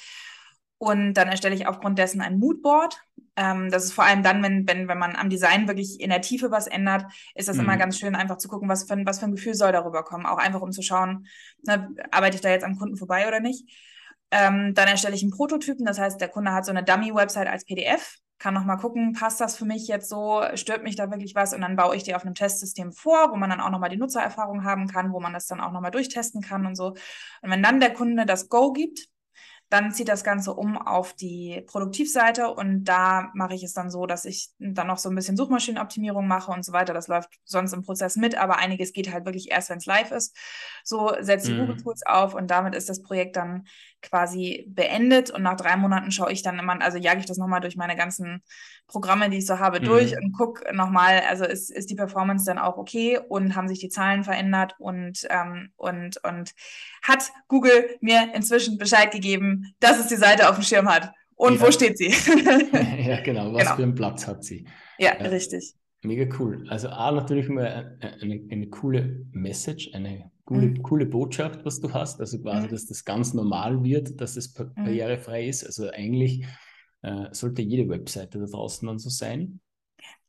Und 0.77 1.13
dann 1.13 1.29
erstelle 1.29 1.55
ich 1.55 1.67
aufgrund 1.67 1.97
dessen 1.97 2.19
ein 2.19 2.37
Moodboard. 2.37 3.01
Ähm, 3.37 3.71
das 3.71 3.85
ist 3.85 3.93
vor 3.93 4.03
allem 4.03 4.23
dann, 4.23 4.43
wenn, 4.43 4.67
wenn, 4.67 4.89
wenn 4.89 4.97
man 4.97 5.15
am 5.15 5.29
Design 5.29 5.67
wirklich 5.67 6.01
in 6.01 6.09
der 6.09 6.21
Tiefe 6.21 6.51
was 6.51 6.67
ändert, 6.67 7.05
ist 7.33 7.47
das 7.47 7.55
mhm. 7.55 7.63
immer 7.63 7.77
ganz 7.77 7.97
schön, 7.97 8.15
einfach 8.15 8.37
zu 8.37 8.49
gucken, 8.49 8.67
was 8.67 8.83
für, 8.83 8.97
was 9.05 9.19
für 9.19 9.25
ein 9.25 9.35
Gefühl 9.35 9.53
soll 9.53 9.71
darüber 9.71 10.03
kommen. 10.03 10.25
Auch 10.25 10.37
einfach, 10.37 10.61
um 10.61 10.73
zu 10.73 10.81
schauen, 10.81 11.27
ne, 11.65 11.95
arbeite 12.11 12.35
ich 12.35 12.41
da 12.41 12.49
jetzt 12.49 12.65
am 12.65 12.77
Kunden 12.77 12.97
vorbei 12.97 13.25
oder 13.27 13.39
nicht. 13.39 13.69
Ähm, 14.37 14.73
dann 14.73 14.89
erstelle 14.89 15.15
ich 15.15 15.21
einen 15.21 15.31
Prototypen, 15.31 15.85
das 15.85 15.97
heißt, 15.97 16.19
der 16.19 16.27
Kunde 16.27 16.51
hat 16.51 16.65
so 16.65 16.71
eine 16.71 16.83
Dummy-Website 16.83 17.47
als 17.47 17.63
PDF, 17.63 18.17
kann 18.37 18.53
nochmal 18.53 18.77
gucken, 18.77 19.13
passt 19.13 19.39
das 19.39 19.55
für 19.55 19.63
mich 19.63 19.87
jetzt 19.87 20.09
so, 20.09 20.43
stört 20.55 20.83
mich 20.83 20.97
da 20.97 21.09
wirklich 21.09 21.35
was 21.35 21.53
und 21.53 21.61
dann 21.61 21.77
baue 21.77 21.95
ich 21.95 22.03
die 22.03 22.15
auf 22.15 22.25
einem 22.25 22.35
Testsystem 22.35 22.91
vor, 22.91 23.31
wo 23.31 23.37
man 23.37 23.49
dann 23.49 23.61
auch 23.61 23.69
nochmal 23.69 23.89
die 23.89 23.95
Nutzererfahrung 23.97 24.65
haben 24.65 24.87
kann, 24.87 25.13
wo 25.13 25.21
man 25.21 25.31
das 25.31 25.47
dann 25.47 25.61
auch 25.61 25.71
nochmal 25.71 25.91
durchtesten 25.91 26.41
kann 26.41 26.65
und 26.65 26.75
so. 26.75 26.87
Und 27.41 27.49
wenn 27.49 27.63
dann 27.63 27.79
der 27.79 27.93
Kunde 27.93 28.25
das 28.25 28.49
Go 28.49 28.73
gibt, 28.73 29.07
Dann 29.69 29.91
zieht 29.91 30.09
das 30.09 30.23
Ganze 30.23 30.53
um 30.53 30.77
auf 30.77 31.13
die 31.13 31.63
Produktivseite 31.67 32.49
und 32.49 32.85
da 32.85 33.31
mache 33.33 33.55
ich 33.55 33.63
es 33.63 33.73
dann 33.73 33.89
so, 33.89 34.05
dass 34.05 34.25
ich 34.25 34.49
dann 34.59 34.87
noch 34.87 34.97
so 34.99 35.09
ein 35.09 35.15
bisschen 35.15 35.37
Suchmaschinenoptimierung 35.37 36.27
mache 36.27 36.51
und 36.51 36.63
so 36.63 36.71
weiter. 36.71 36.93
Das 36.93 37.07
läuft 37.07 37.29
sonst 37.43 37.73
im 37.73 37.83
Prozess 37.83 38.15
mit, 38.15 38.35
aber 38.37 38.57
einiges 38.57 38.93
geht 38.93 39.11
halt 39.11 39.25
wirklich 39.25 39.51
erst, 39.51 39.69
wenn 39.69 39.79
es 39.79 39.85
live 39.85 40.11
ist. 40.11 40.35
So 40.83 41.13
setze 41.19 41.51
ich 41.51 41.57
mhm. 41.57 41.61
Google 41.61 41.77
Tools 41.83 42.05
auf 42.05 42.35
und 42.35 42.51
damit 42.51 42.75
ist 42.75 42.89
das 42.89 43.01
Projekt 43.01 43.35
dann 43.35 43.65
quasi 44.01 44.65
beendet 44.67 45.31
und 45.31 45.41
nach 45.41 45.55
drei 45.55 45.75
Monaten 45.77 46.11
schaue 46.11 46.31
ich 46.31 46.43
dann 46.43 46.59
immer, 46.59 46.79
also 46.81 46.97
jage 46.97 47.19
ich 47.19 47.25
das 47.25 47.37
nochmal 47.37 47.61
durch 47.61 47.75
meine 47.75 47.95
ganzen 47.95 48.43
Programme, 48.87 49.29
die 49.29 49.37
ich 49.37 49.47
so 49.47 49.59
habe, 49.59 49.79
mhm. 49.79 49.85
durch 49.85 50.15
und 50.17 50.31
gucke 50.33 50.75
nochmal, 50.75 51.23
also 51.27 51.43
ist, 51.43 51.71
ist 51.71 51.89
die 51.89 51.95
Performance 51.95 52.45
dann 52.45 52.59
auch 52.59 52.77
okay 52.77 53.19
und 53.27 53.55
haben 53.55 53.67
sich 53.67 53.79
die 53.79 53.89
Zahlen 53.89 54.23
verändert 54.23 54.75
und, 54.77 55.25
ähm, 55.29 55.71
und, 55.75 56.23
und 56.23 56.53
hat 57.01 57.31
Google 57.47 57.97
mir 57.99 58.33
inzwischen 58.33 58.77
Bescheid 58.77 59.11
gegeben, 59.11 59.54
dass 59.79 59.99
es 59.99 60.07
die 60.07 60.15
Seite 60.15 60.49
auf 60.49 60.55
dem 60.55 60.63
Schirm 60.63 60.87
hat. 60.87 61.11
Und 61.35 61.55
ja. 61.55 61.61
wo 61.67 61.71
steht 61.71 61.97
sie? 61.97 62.09
ja, 63.07 63.21
genau. 63.21 63.53
Was 63.53 63.63
genau. 63.63 63.75
für 63.75 63.83
einen 63.83 63.95
Platz 63.95 64.27
hat 64.27 64.43
sie? 64.43 64.65
Ja, 64.97 65.17
ja, 65.19 65.27
richtig. 65.27 65.75
Mega 66.03 66.33
cool. 66.39 66.65
Also 66.69 66.89
A, 66.89 67.11
natürlich 67.11 67.49
mal 67.49 67.97
eine, 67.99 68.41
eine 68.49 68.67
coole 68.69 69.25
Message, 69.31 69.93
eine 69.93 70.31
coole, 70.45 70.67
mhm. 70.67 70.83
coole 70.83 71.05
Botschaft, 71.05 71.65
was 71.65 71.79
du 71.81 71.91
hast. 71.93 72.19
Also 72.19 72.39
quasi, 72.39 72.67
mhm. 72.67 72.71
dass 72.71 72.85
das 72.85 73.03
ganz 73.03 73.33
normal 73.33 73.83
wird, 73.83 74.21
dass 74.21 74.37
es 74.37 74.57
mhm. 74.57 74.73
barrierefrei 74.75 75.47
ist. 75.47 75.65
Also 75.65 75.89
eigentlich 75.89 76.45
äh, 77.01 77.27
sollte 77.31 77.61
jede 77.61 77.89
Webseite 77.89 78.39
da 78.39 78.45
draußen 78.45 78.87
dann 78.87 78.99
so 78.99 79.09
sein. 79.09 79.59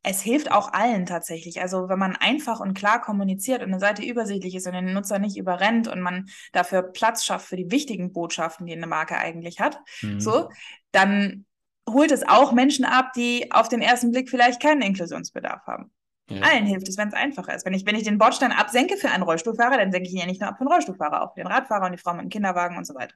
Es 0.08 0.22
hilft 0.22 0.52
auch 0.52 0.72
allen 0.72 1.04
tatsächlich. 1.04 1.60
Also 1.60 1.88
wenn 1.88 1.98
man 1.98 2.14
einfach 2.14 2.60
und 2.60 2.74
klar 2.74 3.00
kommuniziert 3.00 3.60
und 3.60 3.70
eine 3.70 3.80
Seite 3.80 4.04
übersichtlich 4.04 4.54
ist 4.54 4.68
und 4.68 4.74
den 4.74 4.92
Nutzer 4.92 5.18
nicht 5.18 5.36
überrennt 5.36 5.88
und 5.88 6.00
man 6.00 6.28
dafür 6.52 6.82
Platz 6.82 7.24
schafft 7.24 7.48
für 7.48 7.56
die 7.56 7.72
wichtigen 7.72 8.12
Botschaften, 8.12 8.66
die 8.66 8.72
eine 8.72 8.86
Marke 8.86 9.18
eigentlich 9.18 9.58
hat, 9.58 9.80
mhm. 10.02 10.20
so, 10.20 10.48
dann 10.92 11.44
holt 11.90 12.12
es 12.12 12.22
auch 12.26 12.52
Menschen 12.52 12.84
ab, 12.84 13.14
die 13.14 13.50
auf 13.50 13.68
den 13.68 13.82
ersten 13.82 14.12
Blick 14.12 14.30
vielleicht 14.30 14.62
keinen 14.62 14.80
Inklusionsbedarf 14.80 15.66
haben. 15.66 15.90
Ja. 16.30 16.42
Allen 16.42 16.66
hilft 16.66 16.88
es, 16.88 16.96
wenn 16.96 17.08
es 17.08 17.14
einfacher 17.14 17.54
ist. 17.56 17.66
Wenn 17.66 17.74
ich, 17.74 17.84
wenn 17.84 17.96
ich 17.96 18.04
den 18.04 18.18
Bordstein 18.18 18.52
absenke 18.52 18.96
für 18.96 19.10
einen 19.10 19.24
Rollstuhlfahrer, 19.24 19.76
dann 19.76 19.90
senke 19.90 20.08
ich 20.08 20.14
ihn 20.14 20.20
ja 20.20 20.26
nicht 20.26 20.40
nur 20.40 20.50
ab 20.50 20.56
für 20.56 20.62
einen 20.62 20.72
Rollstuhlfahrer, 20.72 21.22
auch 21.22 21.34
für 21.34 21.40
den 21.40 21.48
Radfahrer 21.48 21.86
und 21.86 21.92
die 21.92 21.98
Frau 21.98 22.14
mit 22.14 22.22
dem 22.22 22.28
Kinderwagen 22.28 22.76
und 22.76 22.86
so 22.86 22.94
weiter. 22.94 23.14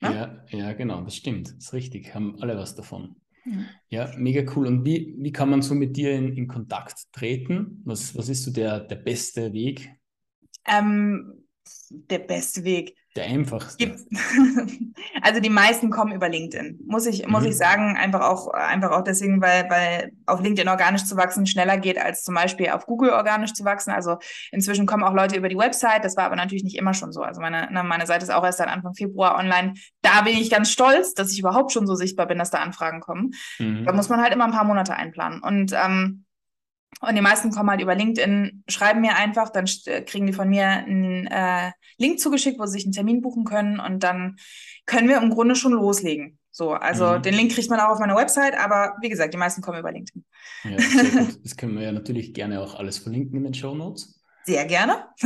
Ne? 0.00 0.44
Ja, 0.50 0.58
ja, 0.58 0.72
genau, 0.74 1.00
das 1.02 1.16
stimmt. 1.16 1.48
Das 1.48 1.64
ist 1.64 1.72
richtig. 1.72 2.14
Haben 2.14 2.36
alle 2.40 2.56
was 2.56 2.76
davon. 2.76 3.16
Ja, 3.88 4.12
mega 4.16 4.50
cool. 4.54 4.66
Und 4.66 4.84
wie, 4.84 5.16
wie 5.18 5.32
kann 5.32 5.50
man 5.50 5.62
so 5.62 5.74
mit 5.74 5.96
dir 5.96 6.12
in, 6.12 6.36
in 6.36 6.46
Kontakt 6.46 7.12
treten? 7.12 7.82
Was, 7.84 8.16
was 8.16 8.28
ist 8.28 8.44
so 8.44 8.52
der, 8.52 8.80
der 8.80 8.96
beste 8.96 9.52
Weg? 9.52 9.90
Ähm, 10.66 11.44
der 11.90 12.20
beste 12.20 12.64
Weg. 12.64 12.96
Der 13.16 13.24
einfachste. 13.24 13.96
Also 15.22 15.40
die 15.40 15.50
meisten 15.50 15.90
kommen 15.90 16.12
über 16.12 16.28
LinkedIn, 16.28 16.80
muss 16.86 17.06
ich, 17.06 17.26
muss 17.26 17.42
mhm. 17.42 17.48
ich 17.48 17.56
sagen, 17.56 17.96
einfach 17.96 18.20
auch, 18.20 18.48
einfach 18.48 18.90
auch 18.90 19.02
deswegen, 19.02 19.40
weil, 19.40 19.68
weil 19.68 20.12
auf 20.26 20.40
LinkedIn 20.40 20.68
organisch 20.68 21.04
zu 21.04 21.16
wachsen 21.16 21.46
schneller 21.46 21.78
geht, 21.78 21.98
als 21.98 22.22
zum 22.22 22.34
Beispiel 22.34 22.70
auf 22.70 22.86
Google 22.86 23.10
organisch 23.10 23.52
zu 23.52 23.64
wachsen. 23.64 23.90
Also 23.90 24.18
inzwischen 24.52 24.86
kommen 24.86 25.02
auch 25.02 25.14
Leute 25.14 25.36
über 25.36 25.48
die 25.48 25.56
Website, 25.56 26.04
das 26.04 26.16
war 26.16 26.24
aber 26.24 26.36
natürlich 26.36 26.64
nicht 26.64 26.76
immer 26.76 26.94
schon 26.94 27.12
so. 27.12 27.22
Also 27.22 27.40
meine, 27.40 27.70
ne, 27.72 27.82
meine 27.82 28.06
Seite 28.06 28.24
ist 28.24 28.30
auch 28.30 28.44
erst 28.44 28.58
seit 28.58 28.68
Anfang 28.68 28.94
Februar 28.94 29.36
online. 29.38 29.74
Da 30.02 30.22
bin 30.22 30.36
ich 30.36 30.50
ganz 30.50 30.70
stolz, 30.70 31.14
dass 31.14 31.32
ich 31.32 31.38
überhaupt 31.38 31.72
schon 31.72 31.86
so 31.86 31.94
sichtbar 31.94 32.26
bin, 32.26 32.38
dass 32.38 32.50
da 32.50 32.58
Anfragen 32.58 33.00
kommen. 33.00 33.32
Mhm. 33.58 33.84
Da 33.84 33.92
muss 33.92 34.08
man 34.08 34.20
halt 34.20 34.32
immer 34.32 34.44
ein 34.44 34.52
paar 34.52 34.64
Monate 34.64 34.94
einplanen. 34.94 35.40
Und 35.42 35.72
ähm, 35.72 36.24
und 37.00 37.14
die 37.14 37.20
meisten 37.20 37.50
kommen 37.50 37.70
halt 37.70 37.80
über 37.80 37.94
LinkedIn, 37.94 38.64
schreiben 38.68 39.00
mir 39.00 39.16
einfach, 39.16 39.50
dann 39.50 39.66
kriegen 40.06 40.26
die 40.26 40.32
von 40.32 40.48
mir 40.48 40.66
einen 40.66 41.26
äh, 41.26 41.70
Link 41.98 42.18
zugeschickt, 42.18 42.58
wo 42.58 42.66
sie 42.66 42.72
sich 42.72 42.84
einen 42.84 42.92
Termin 42.92 43.22
buchen 43.22 43.44
können 43.44 43.80
und 43.80 44.02
dann 44.02 44.36
können 44.86 45.08
wir 45.08 45.18
im 45.18 45.30
Grunde 45.30 45.54
schon 45.54 45.72
loslegen. 45.72 46.38
So, 46.50 46.72
also 46.72 47.18
mhm. 47.18 47.22
den 47.22 47.34
Link 47.34 47.52
kriegt 47.52 47.70
man 47.70 47.80
auch 47.80 47.90
auf 47.90 48.00
meiner 48.00 48.16
Website, 48.16 48.58
aber 48.58 48.96
wie 49.00 49.08
gesagt, 49.08 49.32
die 49.32 49.38
meisten 49.38 49.62
kommen 49.62 49.78
über 49.78 49.92
LinkedIn. 49.92 50.24
Ja, 50.64 50.76
das 51.42 51.56
können 51.56 51.76
wir 51.76 51.84
ja 51.84 51.92
natürlich 51.92 52.34
gerne 52.34 52.60
auch 52.60 52.74
alles 52.74 52.98
verlinken 52.98 53.36
in 53.38 53.44
den 53.44 53.54
Show 53.54 53.74
Notes. 53.74 54.20
Sehr 54.44 54.64
gerne. 54.66 55.06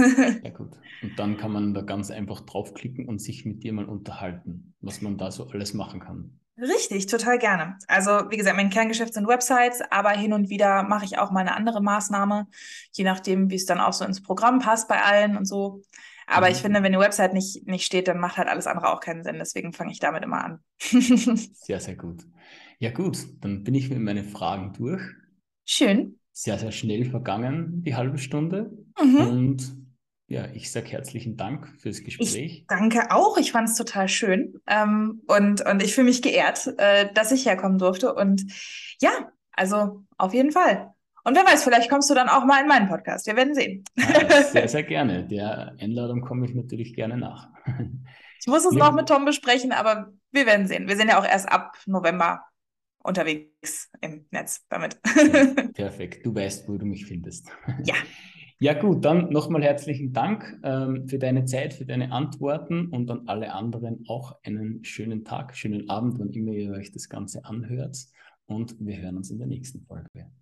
ja, 0.45 0.51
gut. 0.51 0.73
Und 1.03 1.19
dann 1.19 1.37
kann 1.37 1.53
man 1.53 1.73
da 1.73 1.83
ganz 1.83 2.11
einfach 2.11 2.41
draufklicken 2.41 3.09
und 3.09 3.21
sich 3.21 3.45
mit 3.45 3.63
dir 3.63 3.73
mal 3.73 3.87
unterhalten, 3.87 4.75
was 4.81 5.01
man 5.01 5.17
da 5.17 5.31
so 5.31 5.49
alles 5.49 5.73
machen 5.73 6.01
kann. 6.01 6.41
Richtig, 6.57 7.07
total 7.07 7.39
gerne. 7.39 7.77
Also 7.89 8.31
wie 8.31 8.37
gesagt, 8.37 8.57
mein 8.57 8.71
Kerngeschäft 8.71 9.15
sind 9.15 9.27
Websites, 9.27 9.83
aber 9.91 10.11
hin 10.11 10.33
und 10.33 10.51
wieder 10.51 10.85
mache 10.85 11.05
ich 11.05 11.19
auch 11.19 11.33
mal 11.33 11.41
eine 11.41 11.55
andere 11.55 11.83
Maßnahme, 11.83 12.47
je 12.93 13.05
nachdem, 13.05 13.51
wie 13.51 13.57
es 13.57 13.67
dann 13.67 13.81
auch 13.81 13.93
so 13.93 14.05
ins 14.05 14.23
Programm 14.23 14.61
passt 14.61 14.87
bei 14.89 15.03
allen 15.03 15.37
und 15.37 15.47
so. 15.47 15.83
Aber 16.27 16.47
mhm. 16.47 16.53
ich 16.53 16.59
finde, 16.59 16.83
wenn 16.83 16.93
die 16.93 16.99
Website 16.99 17.35
nicht, 17.35 17.67
nicht 17.67 17.85
steht, 17.85 18.09
dann 18.09 18.19
macht 18.19 18.37
halt 18.37 18.49
alles 18.49 18.67
andere 18.67 18.93
auch 18.93 19.01
keinen 19.01 19.25
Sinn. 19.25 19.37
Deswegen 19.39 19.73
fange 19.73 19.91
ich 19.91 19.99
damit 19.99 20.23
immer 20.23 20.45
an. 20.45 20.61
sehr, 20.81 21.81
sehr 21.81 21.97
gut. 21.97 22.25
Ja 22.79 22.91
gut, 22.91 23.19
dann 23.41 23.65
bin 23.65 23.75
ich 23.75 23.91
mit 23.91 23.99
meinen 23.99 24.25
Fragen 24.25 24.73
durch. 24.75 25.03
Schön. 25.65 26.19
Sehr, 26.33 26.59
sehr 26.59 26.73
schnell 26.73 27.05
vergangen, 27.05 27.83
die 27.83 27.95
halbe 27.95 28.19
Stunde. 28.19 28.71
Mhm. 29.01 29.17
Und 29.17 29.84
ja, 30.35 30.49
ich 30.53 30.73
sage 30.73 30.89
herzlichen 30.89 31.37
Dank 31.37 31.73
fürs 31.79 32.03
Gespräch. 32.03 32.37
Ich 32.37 32.67
danke 32.67 33.13
auch. 33.13 33.39
Ich 33.39 33.53
fand 33.53 33.69
es 33.69 33.77
total 33.77 34.09
schön. 34.09 34.61
Ähm, 34.67 35.23
und, 35.29 35.65
und 35.65 35.83
ich 35.83 35.95
fühle 35.95 36.07
mich 36.07 36.23
geehrt, 36.23 36.75
äh, 36.77 37.13
dass 37.15 37.31
ich 37.31 37.47
herkommen 37.47 37.79
durfte. 37.79 38.13
Und 38.13 38.43
ja, 39.01 39.11
also 39.53 40.05
auf 40.19 40.35
jeden 40.35 40.51
Fall. 40.51 40.93
Und 41.23 41.37
wer 41.37 41.47
weiß, 41.47 41.63
vielleicht 41.63 41.89
kommst 41.89 42.11
du 42.11 42.15
dann 42.15 42.29
auch 42.29 42.45
mal 42.45 42.61
in 42.61 42.67
meinen 42.67 42.89
Podcast. 42.89 43.29
Wir 43.29 43.37
werden 43.37 43.55
sehen. 43.55 43.85
Ja, 43.97 44.43
sehr, 44.43 44.69
sehr 44.75 44.83
gerne. 44.83 45.25
Der 45.25 45.77
Einladung 45.79 46.21
komme 46.21 46.47
ich 46.47 46.55
natürlich 46.55 46.95
gerne 46.95 47.17
nach. 47.17 47.49
Ich 48.41 48.49
muss 48.49 48.67
es 48.67 48.75
ja. 48.75 48.79
noch 48.79 48.93
mit 48.93 49.09
Tom 49.09 49.25
besprechen, 49.25 49.73
aber 49.73 50.13
wir 50.31 50.45
werden 50.45 50.67
sehen. 50.67 50.87
Wir 50.87 50.99
sind 50.99 51.09
ja 51.09 51.19
auch 51.19 51.25
erst 51.25 51.51
ab 51.51 51.79
November 51.87 52.45
unterwegs 53.03 53.91
im 54.03 54.27
Netz 54.33 54.67
damit. 54.69 55.01
Perfekt. 55.73 56.27
Du 56.27 56.35
weißt, 56.35 56.69
wo 56.69 56.77
du 56.77 56.85
mich 56.85 57.07
findest. 57.07 57.49
Ja. 57.85 57.95
Ja 58.61 58.73
gut, 58.73 59.05
dann 59.05 59.31
nochmal 59.31 59.63
herzlichen 59.63 60.13
Dank 60.13 60.61
ähm, 60.63 61.09
für 61.09 61.19
deine 61.19 61.45
Zeit, 61.45 61.75
für 61.75 61.85
deine 61.85 62.13
Antworten 62.13 62.87
und 62.89 63.11
an 63.11 63.27
alle 63.27 63.53
anderen 63.53 64.05
auch 64.09 64.37
einen 64.45 64.85
schönen 64.85 65.25
Tag, 65.25 65.57
schönen 65.57 65.89
Abend, 65.91 66.19
wann 66.21 66.31
immer 66.31 66.53
ihr 66.53 66.73
euch 66.73 66.93
das 66.93 67.09
Ganze 67.09 67.45
anhört. 67.45 67.99
Und 68.47 68.77
wir 68.79 68.97
hören 68.99 69.17
uns 69.17 69.31
in 69.31 69.39
der 69.39 69.49
nächsten 69.49 69.83
Folge. 69.83 70.31